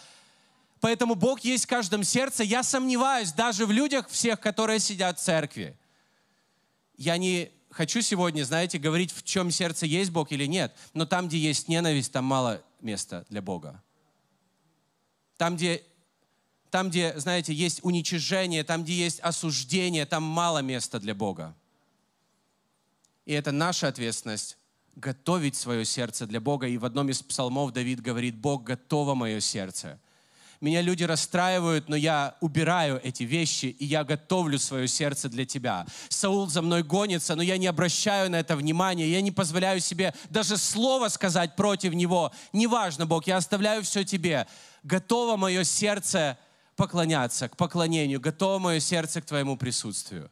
Поэтому 0.80 1.14
Бог 1.14 1.40
есть 1.40 1.64
в 1.64 1.68
каждом 1.68 2.02
сердце. 2.02 2.42
Я 2.42 2.62
сомневаюсь 2.62 3.32
даже 3.32 3.66
в 3.66 3.70
людях 3.70 4.08
всех, 4.08 4.40
которые 4.40 4.80
сидят 4.80 5.18
в 5.18 5.22
церкви. 5.22 5.76
Я 6.96 7.16
не 7.18 7.52
хочу 7.70 8.00
сегодня, 8.02 8.44
знаете, 8.44 8.78
говорить, 8.78 9.12
в 9.12 9.22
чем 9.22 9.50
сердце 9.50 9.86
есть 9.86 10.10
Бог 10.10 10.32
или 10.32 10.46
нет, 10.46 10.74
но 10.92 11.06
там, 11.06 11.28
где 11.28 11.38
есть 11.38 11.68
ненависть, 11.68 12.12
там 12.12 12.24
мало 12.24 12.62
места 12.80 13.24
для 13.28 13.42
Бога. 13.42 13.82
Там, 15.36 15.56
где, 15.56 15.82
там, 16.70 16.90
где, 16.90 17.18
знаете, 17.18 17.52
есть 17.52 17.80
уничижение, 17.82 18.64
там, 18.64 18.84
где 18.84 18.94
есть 18.94 19.20
осуждение, 19.20 20.06
там 20.06 20.22
мало 20.22 20.58
места 20.58 21.00
для 21.00 21.14
Бога. 21.14 21.54
И 23.24 23.32
это 23.32 23.52
наша 23.52 23.88
ответственность 23.88 24.58
готовить 24.96 25.56
свое 25.56 25.84
сердце 25.84 26.26
для 26.26 26.40
Бога. 26.40 26.66
И 26.66 26.78
в 26.78 26.84
одном 26.84 27.08
из 27.08 27.22
псалмов 27.22 27.72
Давид 27.72 28.00
говорит, 28.00 28.36
Бог, 28.36 28.64
готово 28.64 29.14
мое 29.14 29.40
сердце. 29.40 30.00
Меня 30.60 30.80
люди 30.80 31.02
расстраивают, 31.02 31.88
но 31.88 31.96
я 31.96 32.36
убираю 32.40 33.00
эти 33.02 33.24
вещи, 33.24 33.66
и 33.66 33.84
я 33.84 34.04
готовлю 34.04 34.60
свое 34.60 34.86
сердце 34.86 35.28
для 35.28 35.44
Тебя. 35.44 35.86
Саул 36.08 36.48
за 36.48 36.62
мной 36.62 36.84
гонится, 36.84 37.34
но 37.34 37.42
я 37.42 37.58
не 37.58 37.66
обращаю 37.66 38.30
на 38.30 38.38
это 38.38 38.54
внимания, 38.54 39.08
я 39.08 39.20
не 39.22 39.32
позволяю 39.32 39.80
себе 39.80 40.14
даже 40.30 40.56
слово 40.56 41.08
сказать 41.08 41.56
против 41.56 41.94
него. 41.94 42.30
Неважно, 42.52 43.06
Бог, 43.06 43.26
я 43.26 43.38
оставляю 43.38 43.82
все 43.82 44.04
Тебе. 44.04 44.46
Готово 44.84 45.36
мое 45.36 45.64
сердце 45.64 46.38
поклоняться, 46.76 47.48
к 47.48 47.56
поклонению, 47.56 48.20
готово 48.20 48.60
мое 48.60 48.78
сердце 48.78 49.20
к 49.20 49.24
Твоему 49.24 49.56
присутствию 49.56 50.30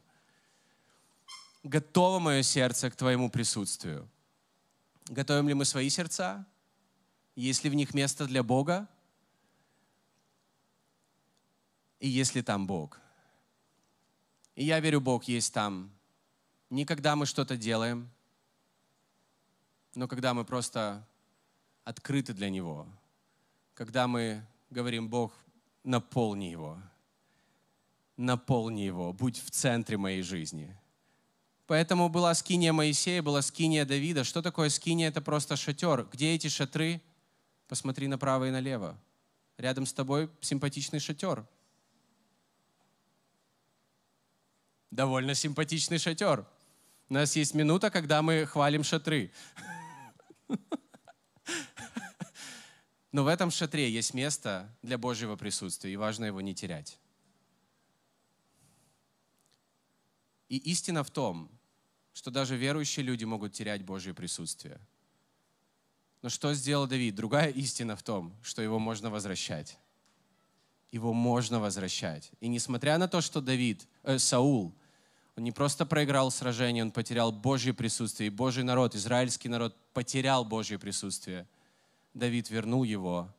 готово 1.63 2.19
мое 2.19 2.41
сердце 2.41 2.89
к 2.89 2.95
Твоему 2.95 3.29
присутствию. 3.29 4.09
Готовим 5.05 5.47
ли 5.47 5.53
мы 5.53 5.65
свои 5.65 5.89
сердца? 5.89 6.45
Есть 7.35 7.63
ли 7.63 7.69
в 7.69 7.75
них 7.75 7.93
место 7.93 8.25
для 8.25 8.43
Бога? 8.43 8.87
И 11.99 12.07
есть 12.07 12.35
ли 12.35 12.41
там 12.41 12.67
Бог? 12.67 12.99
И 14.55 14.65
я 14.65 14.79
верю, 14.79 15.01
Бог 15.01 15.25
есть 15.25 15.53
там. 15.53 15.91
Не 16.69 16.85
когда 16.85 17.15
мы 17.15 17.25
что-то 17.25 17.57
делаем, 17.57 18.09
но 19.95 20.07
когда 20.07 20.33
мы 20.33 20.45
просто 20.45 21.05
открыты 21.83 22.33
для 22.33 22.49
Него. 22.49 22.87
Когда 23.73 24.07
мы 24.07 24.45
говорим, 24.69 25.09
Бог, 25.09 25.33
наполни 25.83 26.45
Его. 26.45 26.81
Наполни 28.17 28.81
Его. 28.81 29.13
Будь 29.13 29.37
в 29.37 29.51
центре 29.51 29.97
моей 29.97 30.21
жизни. 30.21 30.77
Поэтому 31.71 32.09
была 32.09 32.33
скиния 32.33 32.73
Моисея, 32.73 33.21
была 33.21 33.41
скиния 33.41 33.85
Давида. 33.85 34.25
Что 34.25 34.41
такое 34.41 34.67
скиния? 34.67 35.07
Это 35.07 35.21
просто 35.21 35.55
шатер. 35.55 36.05
Где 36.11 36.35
эти 36.35 36.49
шатры? 36.49 37.01
Посмотри 37.69 38.07
направо 38.09 38.49
и 38.49 38.51
налево. 38.51 38.99
Рядом 39.57 39.85
с 39.85 39.93
тобой 39.93 40.29
симпатичный 40.41 40.99
шатер. 40.99 41.47
Довольно 44.89 45.33
симпатичный 45.33 45.97
шатер. 45.97 46.45
У 47.07 47.13
нас 47.13 47.37
есть 47.37 47.53
минута, 47.53 47.89
когда 47.89 48.21
мы 48.21 48.45
хвалим 48.45 48.83
шатры. 48.83 49.31
Но 53.13 53.23
в 53.23 53.27
этом 53.27 53.49
шатре 53.49 53.89
есть 53.89 54.13
место 54.13 54.69
для 54.81 54.97
Божьего 54.97 55.37
присутствия, 55.37 55.93
и 55.93 55.95
важно 55.95 56.25
его 56.25 56.41
не 56.41 56.53
терять. 56.53 56.99
И 60.49 60.57
истина 60.57 61.05
в 61.05 61.09
том, 61.09 61.49
что 62.13 62.31
даже 62.31 62.55
верующие 62.55 63.05
люди 63.05 63.23
могут 63.23 63.53
терять 63.53 63.83
Божье 63.83 64.13
присутствие. 64.13 64.79
Но 66.21 66.29
что 66.29 66.53
сделал 66.53 66.87
Давид? 66.87 67.15
Другая 67.15 67.49
истина 67.49 67.95
в 67.95 68.03
том, 68.03 68.35
что 68.43 68.61
его 68.61 68.79
можно 68.79 69.09
возвращать. 69.09 69.77
Его 70.91 71.13
можно 71.13 71.59
возвращать. 71.59 72.31
И 72.41 72.47
несмотря 72.47 72.97
на 72.97 73.07
то, 73.07 73.21
что 73.21 73.41
Давид, 73.41 73.87
э, 74.03 74.19
Саул, 74.19 74.73
он 75.35 75.43
не 75.43 75.51
просто 75.51 75.85
проиграл 75.85 76.29
сражение, 76.29 76.83
он 76.83 76.91
потерял 76.91 77.31
Божье 77.31 77.73
присутствие. 77.73 78.27
И 78.27 78.29
Божий 78.29 78.63
народ, 78.63 78.95
израильский 78.95 79.49
народ 79.49 79.75
потерял 79.93 80.43
Божье 80.43 80.77
присутствие. 80.77 81.47
Давид 82.13 82.49
вернул 82.49 82.83
его. 82.83 83.33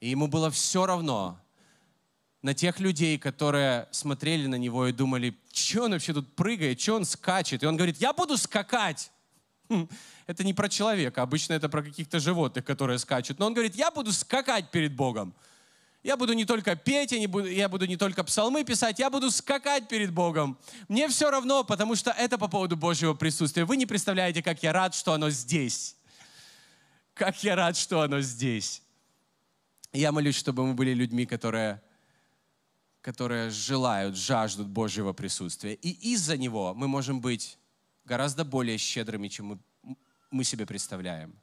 И 0.00 0.10
ему 0.10 0.28
было 0.28 0.50
все 0.50 0.86
равно, 0.86 1.40
на 2.42 2.54
тех 2.54 2.78
людей, 2.78 3.18
которые 3.18 3.88
смотрели 3.90 4.46
на 4.46 4.54
него 4.54 4.86
и 4.86 4.92
думали, 4.92 5.36
что 5.52 5.84
он 5.84 5.92
вообще 5.92 6.12
тут 6.12 6.34
прыгает, 6.36 6.80
что 6.80 6.94
он 6.94 7.04
скачет. 7.04 7.62
И 7.62 7.66
он 7.66 7.76
говорит, 7.76 7.96
я 7.98 8.12
буду 8.12 8.36
скакать. 8.36 9.10
Хм, 9.68 9.88
это 10.26 10.44
не 10.44 10.54
про 10.54 10.68
человека, 10.68 11.22
обычно 11.22 11.54
это 11.54 11.68
про 11.68 11.82
каких-то 11.82 12.20
животных, 12.20 12.64
которые 12.64 12.98
скачут. 12.98 13.38
Но 13.38 13.46
он 13.46 13.54
говорит, 13.54 13.74
я 13.74 13.90
буду 13.90 14.12
скакать 14.12 14.70
перед 14.70 14.94
Богом. 14.94 15.34
Я 16.04 16.16
буду 16.16 16.32
не 16.32 16.44
только 16.44 16.76
петь, 16.76 17.10
я, 17.10 17.18
не 17.18 17.26
буду, 17.26 17.48
я 17.48 17.68
буду 17.68 17.86
не 17.86 17.96
только 17.96 18.22
псалмы 18.22 18.64
писать, 18.64 19.00
я 19.00 19.10
буду 19.10 19.30
скакать 19.32 19.88
перед 19.88 20.12
Богом. 20.12 20.56
Мне 20.88 21.08
все 21.08 21.28
равно, 21.28 21.64
потому 21.64 21.96
что 21.96 22.12
это 22.12 22.38
по 22.38 22.46
поводу 22.46 22.76
Божьего 22.76 23.14
присутствия. 23.14 23.64
Вы 23.64 23.76
не 23.76 23.84
представляете, 23.84 24.42
как 24.42 24.62
я 24.62 24.72
рад, 24.72 24.94
что 24.94 25.12
оно 25.12 25.28
здесь. 25.28 25.96
Как 27.14 27.42
я 27.42 27.56
рад, 27.56 27.76
что 27.76 28.00
оно 28.00 28.20
здесь. 28.20 28.80
Я 29.92 30.12
молюсь, 30.12 30.36
чтобы 30.36 30.64
мы 30.64 30.74
были 30.74 30.94
людьми, 30.94 31.26
которые 31.26 31.82
которые 33.00 33.50
желают, 33.50 34.16
жаждут 34.16 34.68
Божьего 34.68 35.12
присутствия. 35.12 35.74
И 35.74 36.12
из-за 36.12 36.36
него 36.36 36.74
мы 36.74 36.88
можем 36.88 37.20
быть 37.20 37.58
гораздо 38.04 38.44
более 38.44 38.78
щедрыми, 38.78 39.28
чем 39.28 39.46
мы, 39.46 39.96
мы 40.30 40.44
себе 40.44 40.66
представляем. 40.66 41.34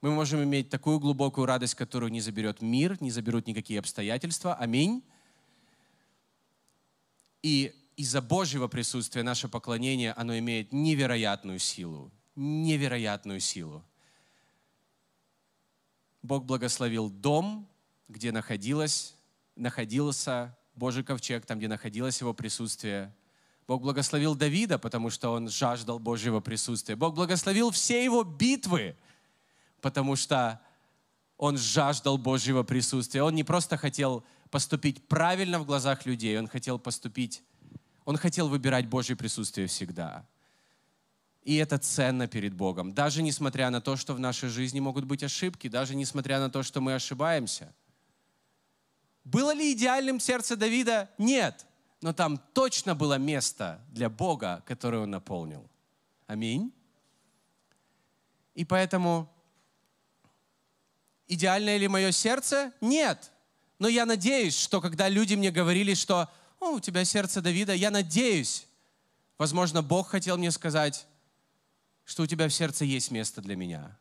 Мы 0.00 0.12
можем 0.12 0.42
иметь 0.44 0.70
такую 0.70 1.00
глубокую 1.00 1.46
радость, 1.46 1.74
которую 1.74 2.12
не 2.12 2.20
заберет 2.20 2.62
мир, 2.62 2.96
не 3.02 3.10
заберут 3.10 3.46
никакие 3.46 3.80
обстоятельства. 3.80 4.54
Аминь. 4.54 5.02
И 7.42 7.74
из-за 7.96 8.22
Божьего 8.22 8.68
присутствия 8.68 9.24
наше 9.24 9.48
поклонение, 9.48 10.12
оно 10.12 10.38
имеет 10.38 10.72
невероятную 10.72 11.58
силу. 11.58 12.12
Невероятную 12.36 13.40
силу. 13.40 13.84
Бог 16.22 16.44
благословил 16.44 17.10
дом, 17.10 17.68
где 18.08 18.32
находилась, 18.32 19.16
находился 19.56 20.56
Божий 20.78 21.04
ковчег, 21.04 21.44
там, 21.44 21.58
где 21.58 21.68
находилось 21.68 22.20
его 22.20 22.32
присутствие. 22.32 23.12
Бог 23.66 23.82
благословил 23.82 24.34
Давида, 24.34 24.78
потому 24.78 25.10
что 25.10 25.30
он 25.30 25.48
жаждал 25.50 25.98
Божьего 25.98 26.40
присутствия. 26.40 26.96
Бог 26.96 27.14
благословил 27.14 27.70
все 27.70 28.02
его 28.02 28.24
битвы, 28.24 28.96
потому 29.82 30.16
что 30.16 30.60
он 31.36 31.58
жаждал 31.58 32.16
Божьего 32.16 32.62
присутствия. 32.62 33.22
Он 33.22 33.34
не 33.34 33.44
просто 33.44 33.76
хотел 33.76 34.24
поступить 34.50 35.06
правильно 35.06 35.58
в 35.58 35.66
глазах 35.66 36.06
людей, 36.06 36.38
он 36.38 36.48
хотел 36.48 36.78
поступить, 36.78 37.42
он 38.06 38.16
хотел 38.16 38.48
выбирать 38.48 38.86
Божье 38.86 39.16
присутствие 39.16 39.66
всегда. 39.66 40.24
И 41.42 41.56
это 41.56 41.78
ценно 41.78 42.26
перед 42.26 42.54
Богом. 42.54 42.94
Даже 42.94 43.22
несмотря 43.22 43.68
на 43.70 43.80
то, 43.80 43.96
что 43.96 44.14
в 44.14 44.20
нашей 44.20 44.48
жизни 44.48 44.80
могут 44.80 45.04
быть 45.04 45.22
ошибки, 45.22 45.68
даже 45.68 45.94
несмотря 45.94 46.38
на 46.40 46.48
то, 46.50 46.62
что 46.62 46.80
мы 46.80 46.94
ошибаемся– 46.94 47.74
было 49.30 49.52
ли 49.52 49.72
идеальным 49.72 50.20
сердце 50.20 50.56
Давида? 50.56 51.10
Нет. 51.18 51.66
Но 52.00 52.12
там 52.12 52.38
точно 52.54 52.94
было 52.94 53.18
место 53.18 53.84
для 53.88 54.08
Бога, 54.08 54.62
которое 54.66 55.02
он 55.02 55.10
наполнил. 55.10 55.68
Аминь. 56.26 56.72
И 58.54 58.64
поэтому 58.64 59.30
идеальное 61.26 61.76
ли 61.76 61.88
мое 61.88 62.10
сердце? 62.12 62.72
Нет. 62.80 63.30
Но 63.78 63.88
я 63.88 64.06
надеюсь, 64.06 64.58
что 64.58 64.80
когда 64.80 65.08
люди 65.08 65.34
мне 65.34 65.50
говорили, 65.50 65.94
что 65.94 66.30
О, 66.58 66.70
у 66.70 66.80
тебя 66.80 67.04
сердце 67.04 67.42
Давида, 67.42 67.74
я 67.74 67.90
надеюсь, 67.90 68.66
возможно, 69.36 69.82
Бог 69.82 70.08
хотел 70.08 70.38
мне 70.38 70.50
сказать, 70.50 71.06
что 72.04 72.22
у 72.22 72.26
тебя 72.26 72.48
в 72.48 72.54
сердце 72.54 72.84
есть 72.86 73.10
место 73.10 73.42
для 73.42 73.56
меня. 73.56 73.96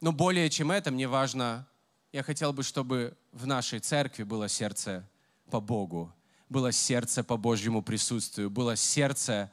Но 0.00 0.12
более 0.12 0.50
чем 0.50 0.70
это, 0.70 0.90
мне 0.90 1.08
важно 1.08 1.66
я 2.12 2.22
хотел 2.22 2.52
бы, 2.52 2.62
чтобы 2.62 3.16
в 3.32 3.46
нашей 3.46 3.78
церкви 3.78 4.24
было 4.24 4.48
сердце 4.48 5.08
по 5.50 5.60
Богу, 5.60 6.12
было 6.48 6.72
сердце 6.72 7.22
по 7.22 7.36
Божьему 7.36 7.82
присутствию, 7.82 8.50
было 8.50 8.76
сердце 8.76 9.50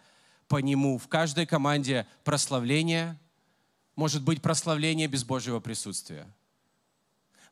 по 0.47 0.57
Нему. 0.57 0.97
В 0.97 1.07
каждой 1.07 1.45
команде 1.45 2.07
прославление, 2.23 3.19
может 3.95 4.23
быть 4.23 4.41
прославление 4.41 5.07
без 5.07 5.23
Божьего 5.23 5.59
присутствия. 5.59 6.27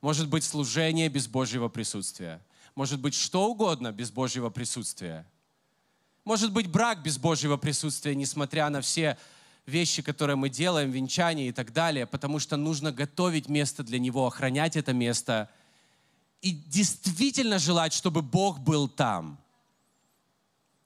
Может 0.02 0.28
быть 0.30 0.44
служение 0.44 1.10
без 1.10 1.28
Божьего 1.28 1.70
присутствия. 1.70 2.42
Может 2.74 3.00
быть 3.00 3.14
что 3.14 3.48
угодно 3.48 3.92
без 3.92 4.12
Божьего 4.12 4.50
присутствия. 4.50 5.26
Может 6.24 6.52
быть 6.52 6.68
брак 6.68 7.04
без 7.04 7.18
Божьего 7.18 7.58
присутствия, 7.58 8.16
несмотря 8.16 8.70
на 8.70 8.82
все 8.82 9.18
вещи, 9.66 10.02
которые 10.02 10.36
мы 10.36 10.50
делаем, 10.50 10.92
венчание 10.92 11.50
и 11.50 11.52
так 11.52 11.74
далее, 11.74 12.06
потому 12.06 12.40
что 12.40 12.58
нужно 12.58 12.92
готовить 12.92 13.50
место 13.50 13.84
для 13.84 14.00
него, 14.00 14.28
охранять 14.28 14.76
это 14.76 14.94
место 14.94 15.50
и 16.42 16.52
действительно 16.52 17.58
желать, 17.58 17.94
чтобы 17.94 18.22
Бог 18.22 18.60
был 18.60 18.88
там. 18.88 19.40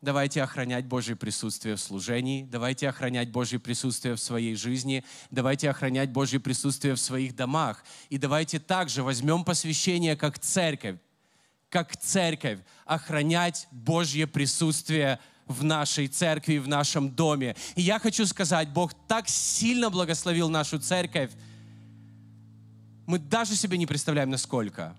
Давайте 0.01 0.41
охранять 0.41 0.85
Божье 0.85 1.17
присутствие 1.17 1.75
в 1.75 1.81
служении, 1.81 2.47
давайте 2.49 2.87
охранять 2.87 3.29
Божье 3.29 3.59
присутствие 3.59 4.15
в 4.15 4.21
своей 4.21 4.55
жизни, 4.55 5.03
давайте 5.29 5.69
охранять 5.69 6.11
Божье 6.11 6.39
присутствие 6.39 6.95
в 6.95 6.99
своих 7.01 7.35
домах. 7.35 7.83
И 8.09 8.17
давайте 8.17 8.59
также 8.59 9.03
возьмем 9.03 9.43
посвящение 9.43 10.15
как 10.15 10.39
церковь, 10.39 10.95
как 11.69 11.97
церковь, 11.97 12.59
охранять 12.85 13.67
Божье 13.71 14.25
присутствие 14.25 15.19
в 15.49 15.63
нашей 15.63 16.07
церкви, 16.07 16.59
в 16.59 16.67
нашем 16.67 17.09
доме. 17.09 17.55
И 17.75 17.81
я 17.81 17.99
хочу 17.99 18.25
сказать, 18.25 18.69
Бог 18.69 18.93
так 19.07 19.27
сильно 19.27 19.89
благословил 19.89 20.47
нашу 20.49 20.79
церковь, 20.79 21.31
мы 23.07 23.17
даже 23.17 23.55
себе 23.55 23.77
не 23.79 23.87
представляем, 23.87 24.29
насколько. 24.29 24.95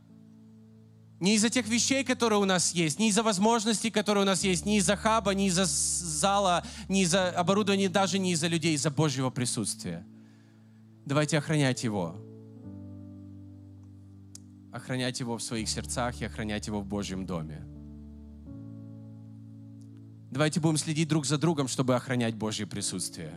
Не 1.20 1.36
из-за 1.36 1.48
тех 1.48 1.68
вещей, 1.68 2.02
которые 2.02 2.40
у 2.40 2.44
нас 2.44 2.72
есть, 2.72 2.98
не 2.98 3.10
из-за 3.10 3.22
возможностей, 3.22 3.90
которые 3.90 4.22
у 4.22 4.26
нас 4.26 4.42
есть, 4.42 4.66
не 4.66 4.78
из-за 4.78 4.96
хаба, 4.96 5.32
не 5.32 5.46
из-за 5.46 5.64
зала, 5.66 6.64
не 6.88 7.02
из-за 7.02 7.30
оборудования, 7.30 7.88
даже 7.88 8.18
не 8.18 8.32
из-за 8.32 8.48
людей, 8.48 8.74
из-за 8.74 8.90
Божьего 8.90 9.30
присутствия. 9.30 10.04
Давайте 11.06 11.38
охранять 11.38 11.84
Его. 11.84 12.16
Охранять 14.72 15.20
Его 15.20 15.38
в 15.38 15.42
своих 15.42 15.68
сердцах 15.68 16.20
и 16.20 16.24
охранять 16.24 16.66
Его 16.66 16.80
в 16.80 16.86
Божьем 16.86 17.26
доме. 17.26 17.62
Давайте 20.30 20.60
будем 20.60 20.76
следить 20.76 21.08
друг 21.08 21.26
за 21.26 21.38
другом, 21.38 21.66
чтобы 21.66 21.96
охранять 21.96 22.36
Божье 22.36 22.66
присутствие. 22.66 23.32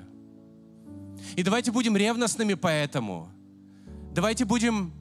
И 1.35 1.41
давайте 1.41 1.71
будем 1.71 1.97
ревностными 1.97 2.53
поэтому. 2.53 3.31
Давайте 4.13 4.45
будем 4.45 4.93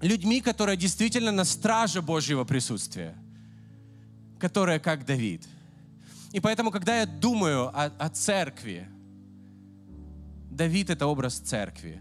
людьми, 0.00 0.40
которые 0.40 0.76
действительно 0.76 1.30
на 1.30 1.44
страже 1.44 2.02
Божьего 2.02 2.42
присутствия, 2.42 3.14
которые 4.40 4.80
как 4.80 5.06
Давид. 5.06 5.46
И 6.32 6.40
поэтому, 6.40 6.72
когда 6.72 7.00
я 7.00 7.06
думаю 7.06 7.68
о, 7.68 7.84
о 7.84 8.08
церкви, 8.08 8.88
Давид— 10.50 10.90
это 10.90 11.06
образ 11.06 11.38
церкви, 11.38 12.00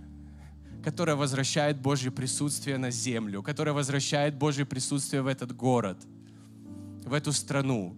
которая 0.83 1.15
возвращает 1.15 1.79
Божье 1.79 2.09
присутствие 2.09 2.79
на 2.79 2.89
землю, 2.89 3.43
которая 3.43 3.75
возвращает 3.75 4.35
Божье 4.35 4.65
присутствие 4.65 5.21
в 5.21 5.27
этот 5.27 5.55
город, 5.55 5.99
в 7.05 7.13
эту 7.13 7.33
страну, 7.33 7.95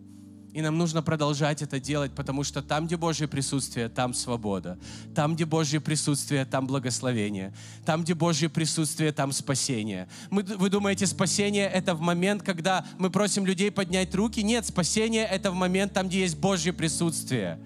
и 0.54 0.62
нам 0.62 0.78
нужно 0.78 1.02
продолжать 1.02 1.64
это 1.64 1.80
делать, 1.80 2.12
потому 2.14 2.44
что 2.44 2.62
там, 2.62 2.86
где 2.86 2.96
Божье 2.96 3.28
присутствие, 3.28 3.90
там 3.90 4.14
свобода. 4.14 4.78
Там, 5.16 5.34
где 5.36 5.46
Божье 5.46 5.82
присутствие, 5.82 6.46
там 6.46 6.68
благословение. 6.68 7.54
Там, 7.86 8.04
где 8.04 8.14
Божье 8.14 8.50
присутствие, 8.50 9.12
там 9.12 9.32
спасение. 9.32 10.08
Мы, 10.30 10.44
вы 10.44 10.70
думаете, 10.70 11.08
спасение— 11.08 11.68
это 11.74 11.96
в 11.96 12.02
момент, 12.02 12.44
когда 12.44 12.86
мы 13.00 13.10
просим 13.10 13.48
людей 13.48 13.72
поднять 13.72 14.14
руки? 14.14 14.44
Нет, 14.44 14.68
спасение— 14.68 15.26
это 15.32 15.50
в 15.50 15.56
момент 15.56 15.94
там, 15.94 16.08
где 16.08 16.20
есть 16.20 16.38
Божье 16.38 16.72
присутствие. 16.72 17.60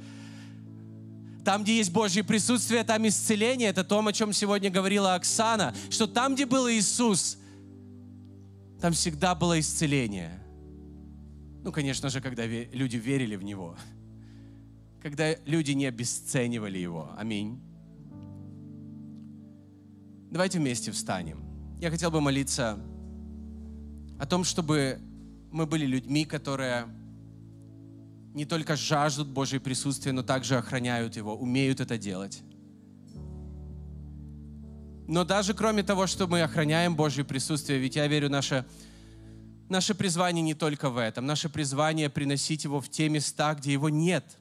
Там, 1.44 1.64
где 1.64 1.78
есть 1.78 1.92
Божье 1.92 2.24
присутствие, 2.24 2.86
там 2.86 3.06
исцеление. 3.06 3.70
Это 3.70 3.84
то, 3.84 4.00
о 4.00 4.14
чем 4.14 4.32
сегодня 4.32 4.70
говорила 4.70 5.16
Оксана, 5.16 5.76
что 5.90 6.08
там, 6.08 6.36
где 6.36 6.46
был 6.46 6.70
Иисус, 6.70 7.38
там 8.80 8.94
всегда 8.94 9.36
было 9.36 9.60
исцеление. 9.60 10.47
Ну, 11.68 11.74
конечно 11.74 12.10
же, 12.10 12.22
когда 12.22 12.46
люди 12.46 12.96
верили 12.96 13.36
в 13.36 13.44
Него. 13.44 13.76
Когда 15.02 15.36
люди 15.46 15.72
не 15.72 15.86
обесценивали 15.86 16.78
Его. 16.78 17.12
Аминь. 17.18 17.60
Давайте 20.32 20.60
вместе 20.60 20.94
встанем. 20.94 21.44
Я 21.82 21.92
хотел 21.92 22.10
бы 22.10 22.22
молиться 22.22 22.80
о 24.18 24.26
том, 24.26 24.46
чтобы 24.46 25.00
мы 25.52 25.66
были 25.66 25.86
людьми, 25.86 26.24
которые 26.24 26.86
не 28.34 28.46
только 28.46 28.78
жаждут 28.78 29.28
Божьего 29.28 29.60
присутствия, 29.60 30.14
но 30.14 30.24
также 30.24 30.56
охраняют 30.56 31.18
Его, 31.18 31.36
умеют 31.36 31.82
это 31.82 31.98
делать. 31.98 32.44
Но 35.06 35.26
даже 35.26 35.54
кроме 35.54 35.84
того, 35.84 36.08
что 36.08 36.28
мы 36.28 36.44
охраняем 36.44 36.96
Божье 36.96 37.26
присутствие, 37.26 37.78
ведь 37.78 37.98
я 37.98 38.08
верю, 38.08 38.30
наша 38.30 38.66
Наше 39.70 39.94
призвание 39.94 40.42
не 40.42 40.54
только 40.54 40.90
в 40.90 40.98
этом. 40.98 41.26
Наше 41.26 41.50
призвание 41.50 42.10
приносить 42.10 42.64
его 42.64 42.80
в 42.80 42.90
те 42.90 43.10
места, 43.10 43.54
где 43.54 43.74
его 43.74 43.90
нет. 43.90 44.38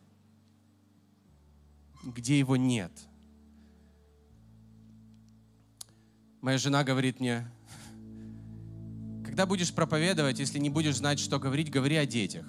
Где 2.05 2.39
его 2.39 2.57
нет. 2.57 2.93
Моя 6.41 6.59
жена 6.59 6.85
говорит 6.85 7.19
мне, 7.19 7.51
когда 9.25 9.47
будешь 9.47 9.75
проповедовать, 9.75 10.39
если 10.39 10.61
не 10.61 10.71
будешь 10.71 10.97
знать, 10.97 11.19
что 11.19 11.41
говорить, 11.41 11.71
говори 11.71 11.97
о 11.97 12.07
детях. 12.07 12.47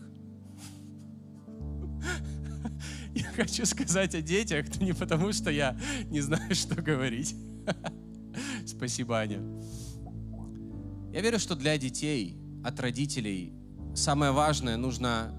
Я 3.16 3.32
хочу 3.32 3.66
сказать 3.66 4.14
о 4.14 4.22
детях, 4.22 4.68
но 4.80 4.86
не 4.86 4.94
потому, 4.94 5.34
что 5.34 5.50
я 5.50 5.76
не 6.06 6.22
знаю, 6.22 6.54
что 6.54 6.80
говорить. 6.80 7.36
Спасибо, 8.68 9.18
Аня. 9.18 9.42
Я 11.12 11.22
верю, 11.22 11.40
что 11.40 11.56
для 11.56 11.76
детей 11.80 12.38
от 12.68 12.80
родителей 12.82 13.54
самое 13.96 14.32
важное 14.32 14.76
нужно, 14.76 15.34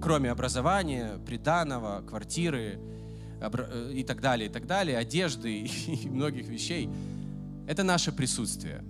кроме 0.00 0.30
образования, 0.30 1.18
приданого, 1.26 2.02
квартиры 2.02 2.78
э, 3.40 3.92
и 3.94 4.04
так 4.04 4.20
далее, 4.20 4.48
и 4.48 4.52
так 4.52 4.66
далее, 4.66 4.96
одежды 4.96 5.58
и 5.86 6.08
многих 6.08 6.46
вещей, 6.46 6.88
это 7.66 7.82
наше 7.82 8.12
присутствие. 8.12 8.84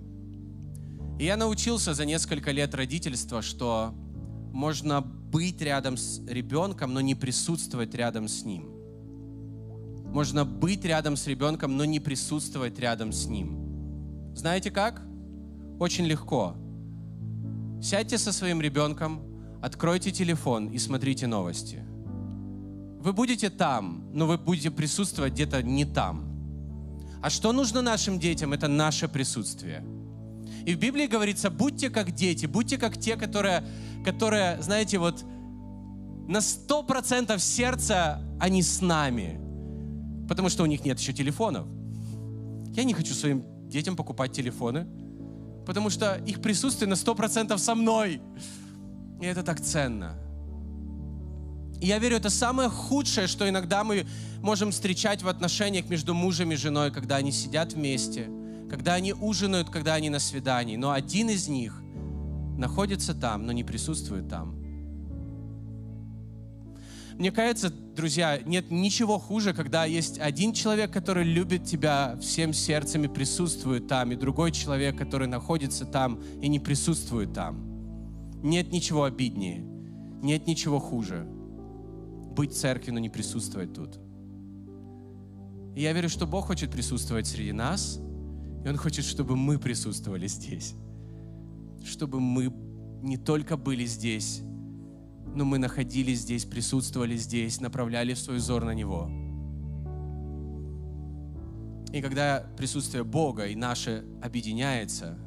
И 1.19 1.25
я 1.25 1.35
научился 1.35 1.93
за 1.93 2.05
несколько 2.05 2.51
лет 2.51 2.73
родительства, 2.75 3.41
что 3.41 3.93
можно 4.53 5.01
быть 5.01 5.59
рядом 5.61 5.97
с 5.97 6.21
ребенком, 6.27 6.93
но 6.93 7.01
не 7.01 7.15
присутствовать 7.15 7.93
рядом 7.95 8.27
с 8.27 8.45
ним. 8.45 8.69
Можно 10.13 10.45
быть 10.45 10.85
рядом 10.85 11.17
с 11.17 11.27
ребенком, 11.27 11.75
но 11.75 11.85
не 11.85 11.99
присутствовать 11.99 12.79
рядом 12.79 13.11
с 13.11 13.25
ним. 13.25 14.33
Знаете 14.35 14.71
как? 14.71 15.01
Очень 15.79 16.05
легко. 16.05 16.55
Сядьте 17.81 18.17
со 18.17 18.33
своим 18.33 18.61
ребенком, 18.61 19.21
откройте 19.61 20.11
телефон 20.11 20.67
и 20.67 20.77
смотрите 20.77 21.27
новости. 21.27 21.83
Вы 23.01 23.13
будете 23.13 23.49
там, 23.49 24.09
но 24.13 24.27
вы 24.27 24.37
будете 24.37 24.69
присутствовать 24.69 25.33
где-то 25.33 25.63
не 25.63 25.85
там. 25.85 26.25
А 27.21 27.29
что 27.29 27.53
нужно 27.53 27.81
нашим 27.81 28.19
детям? 28.19 28.51
Это 28.51 28.67
наше 28.67 29.07
присутствие. 29.07 29.83
И 30.65 30.75
в 30.75 30.79
Библии 30.79 31.07
говорится, 31.07 31.49
будьте 31.49 31.89
как 31.89 32.11
дети, 32.11 32.45
будьте 32.45 32.77
как 32.77 32.97
те, 32.97 33.15
которые, 33.15 33.63
которые 34.03 34.61
знаете, 34.61 34.97
вот 34.97 35.23
на 36.27 36.41
сто 36.41 36.83
процентов 36.83 37.41
сердца 37.41 38.21
они 38.39 38.61
с 38.61 38.81
нами, 38.81 39.39
потому 40.27 40.49
что 40.49 40.63
у 40.63 40.65
них 40.65 40.83
нет 40.83 40.99
еще 40.99 41.13
телефонов. 41.13 41.65
Я 42.73 42.83
не 42.83 42.93
хочу 42.93 43.13
своим 43.13 43.43
детям 43.69 43.95
покупать 43.95 44.33
телефоны, 44.33 44.85
потому 45.69 45.91
что 45.91 46.15
их 46.25 46.41
присутствие 46.41 46.89
на 46.89 46.95
100% 46.95 47.55
со 47.59 47.75
мной. 47.75 48.23
И 49.21 49.25
это 49.27 49.43
так 49.43 49.61
ценно. 49.61 50.17
И 51.79 51.85
я 51.85 51.99
верю, 51.99 52.15
это 52.15 52.31
самое 52.31 52.69
худшее, 52.69 53.27
что 53.27 53.47
иногда 53.47 53.83
мы 53.83 54.07
можем 54.41 54.71
встречать 54.71 55.21
в 55.21 55.27
отношениях 55.27 55.87
между 55.87 56.15
мужем 56.15 56.51
и 56.51 56.55
женой, 56.55 56.91
когда 56.91 57.17
они 57.17 57.31
сидят 57.31 57.73
вместе, 57.73 58.31
когда 58.67 58.95
они 58.95 59.13
ужинают, 59.13 59.69
когда 59.69 59.93
они 59.93 60.09
на 60.09 60.17
свидании. 60.17 60.75
Но 60.75 60.89
один 60.89 61.29
из 61.29 61.47
них 61.47 61.79
находится 62.57 63.13
там, 63.13 63.45
но 63.45 63.51
не 63.51 63.63
присутствует 63.63 64.27
там. 64.27 64.58
Мне 67.19 67.33
кажется, 67.33 67.69
друзья, 67.69 68.39
нет 68.45 68.71
ничего 68.71 69.19
хуже, 69.19 69.53
когда 69.53 69.83
есть 69.83 70.19
один 70.19 70.53
человек, 70.53 70.93
который 70.93 71.25
любит 71.25 71.65
тебя 71.65 72.17
всем 72.21 72.53
сердцем 72.53 73.03
и 73.03 73.09
присутствует 73.09 73.89
там, 73.89 74.13
и 74.13 74.15
другой 74.15 74.53
человек, 74.53 74.97
который 74.97 75.27
находится 75.27 75.85
там 75.85 76.21
и 76.41 76.47
не 76.47 76.61
присутствует 76.61 77.33
там. 77.33 77.61
Нет 78.41 78.71
ничего 78.71 79.03
обиднее, 79.03 79.59
нет 80.21 80.47
ничего 80.47 80.79
хуже. 80.79 81.27
Быть 82.37 82.53
в 82.53 82.55
церкви, 82.55 82.91
но 82.91 82.99
не 82.99 83.09
присутствовать 83.09 83.73
тут. 83.73 83.99
И 85.75 85.81
я 85.81 85.91
верю, 85.91 86.07
что 86.07 86.25
Бог 86.25 86.45
хочет 86.45 86.71
присутствовать 86.71 87.27
среди 87.27 87.51
нас, 87.51 87.99
и 88.63 88.69
Он 88.69 88.77
хочет, 88.77 89.03
чтобы 89.03 89.35
мы 89.35 89.59
присутствовали 89.59 90.27
здесь. 90.27 90.73
Чтобы 91.83 92.21
мы 92.21 92.53
не 93.03 93.17
только 93.17 93.57
были 93.57 93.83
здесь, 93.83 94.41
но 95.35 95.45
мы 95.45 95.57
находились 95.57 96.19
здесь, 96.19 96.45
присутствовали 96.45 97.15
здесь, 97.15 97.61
направляли 97.61 98.13
свой 98.13 98.37
взор 98.37 98.65
на 98.65 98.73
Него. 98.73 99.09
И 101.91 102.01
когда 102.01 102.45
присутствие 102.57 103.03
Бога 103.03 103.47
и 103.47 103.55
наше 103.55 104.05
объединяется, 104.21 105.17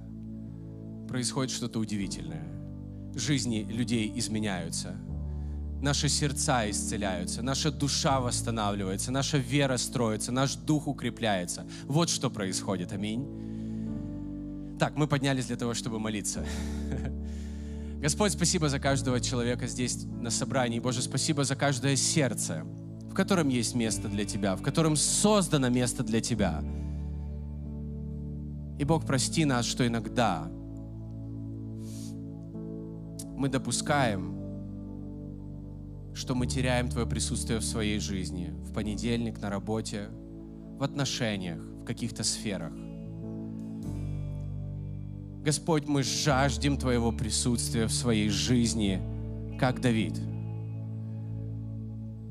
происходит 1.08 1.50
что-то 1.50 1.78
удивительное. 1.80 2.46
Жизни 3.14 3.66
людей 3.68 4.12
изменяются. 4.16 4.96
Наши 5.82 6.08
сердца 6.08 6.70
исцеляются, 6.70 7.42
наша 7.42 7.72
душа 7.72 8.20
восстанавливается, 8.20 9.10
наша 9.10 9.38
вера 9.38 9.76
строится, 9.76 10.30
наш 10.30 10.54
дух 10.54 10.86
укрепляется. 10.86 11.66
Вот 11.86 12.08
что 12.08 12.30
происходит. 12.30 12.92
Аминь. 12.92 14.76
Так, 14.78 14.96
мы 14.96 15.08
поднялись 15.08 15.46
для 15.46 15.56
того, 15.56 15.74
чтобы 15.74 15.98
молиться. 15.98 16.44
Господь, 18.02 18.32
спасибо 18.32 18.68
за 18.68 18.80
каждого 18.80 19.20
человека 19.20 19.68
здесь 19.68 20.06
на 20.20 20.30
собрании. 20.30 20.80
Боже, 20.80 21.02
спасибо 21.02 21.44
за 21.44 21.54
каждое 21.54 21.94
сердце, 21.94 22.64
в 23.08 23.14
котором 23.14 23.48
есть 23.48 23.76
место 23.76 24.08
для 24.08 24.24
Тебя, 24.24 24.56
в 24.56 24.62
котором 24.62 24.96
создано 24.96 25.68
место 25.68 26.02
для 26.02 26.20
Тебя. 26.20 26.64
И 28.80 28.84
Бог, 28.84 29.06
прости 29.06 29.44
нас, 29.44 29.66
что 29.66 29.86
иногда 29.86 30.48
мы 33.36 33.48
допускаем, 33.48 34.36
что 36.12 36.34
мы 36.34 36.48
теряем 36.48 36.88
Твое 36.88 37.06
присутствие 37.06 37.60
в 37.60 37.64
своей 37.64 38.00
жизни, 38.00 38.52
в 38.64 38.72
понедельник, 38.72 39.40
на 39.40 39.48
работе, 39.48 40.08
в 40.10 40.82
отношениях, 40.82 41.60
в 41.60 41.84
каких-то 41.84 42.24
сферах. 42.24 42.72
Господь, 45.44 45.88
мы 45.88 46.04
жаждем 46.04 46.76
Твоего 46.76 47.10
присутствия 47.10 47.86
в 47.86 47.92
своей 47.92 48.28
жизни, 48.28 49.00
как 49.58 49.80
Давид. 49.80 50.14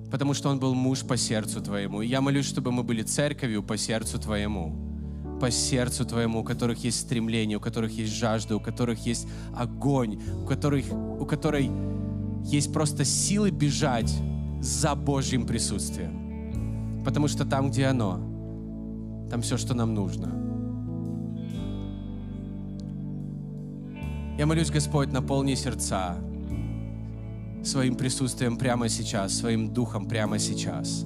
Потому 0.10 0.34
что 0.34 0.50
он 0.50 0.60
был 0.60 0.74
муж 0.74 1.02
по 1.02 1.18
сердцу 1.18 1.62
Твоему. 1.62 2.02
И 2.02 2.08
я 2.08 2.22
молюсь, 2.22 2.46
чтобы 2.46 2.72
мы 2.72 2.84
были 2.84 3.02
церковью 3.02 3.64
по 3.64 3.76
сердцу 3.76 4.18
Твоему. 4.18 4.74
По 5.42 5.52
сердцу 5.52 6.06
Твоему, 6.06 6.40
у 6.40 6.44
которых 6.46 6.86
есть 6.86 7.02
стремление, 7.02 7.58
у 7.58 7.62
которых 7.62 7.92
есть 7.92 8.14
жажда, 8.14 8.56
у 8.56 8.62
которых 8.62 9.06
есть 9.06 9.28
огонь, 9.54 10.22
у, 10.44 10.46
которых, 10.46 10.86
у 11.20 11.26
которой 11.26 11.70
есть 12.46 12.72
просто 12.72 13.04
силы 13.04 13.52
бежать 13.52 14.14
за 14.62 14.96
Божьим 14.96 15.46
присутствием. 15.46 17.04
Потому 17.04 17.28
что 17.28 17.44
там, 17.44 17.72
где 17.72 17.88
оно, 17.88 19.28
там 19.30 19.42
все, 19.42 19.58
что 19.58 19.74
нам 19.74 19.94
нужно– 19.94 20.34
Я 24.42 24.48
молюсь, 24.48 24.72
Господь, 24.72 25.12
наполни 25.12 25.54
сердца 25.54 26.16
своим 27.64 27.94
присутствием 27.94 28.58
прямо 28.58 28.90
сейчас, 28.90 29.38
своим 29.38 29.72
духом 29.72 30.08
прямо 30.08 30.40
сейчас. 30.40 31.06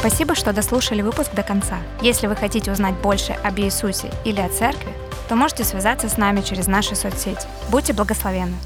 Спасибо, 0.00 0.34
что 0.34 0.52
дослушали 0.52 1.00
выпуск 1.00 1.34
до 1.34 1.42
конца. 1.42 1.78
Если 2.02 2.26
вы 2.26 2.36
хотите 2.36 2.70
узнать 2.70 3.00
больше 3.00 3.32
об 3.32 3.58
Иисусе 3.58 4.10
или 4.26 4.42
о 4.42 4.50
церкви, 4.50 4.92
то 5.30 5.34
можете 5.34 5.64
связаться 5.64 6.10
с 6.10 6.18
нами 6.18 6.42
через 6.42 6.66
наши 6.66 6.94
соцсети. 6.94 7.46
Будьте 7.70 7.94
благословенны! 7.94 8.56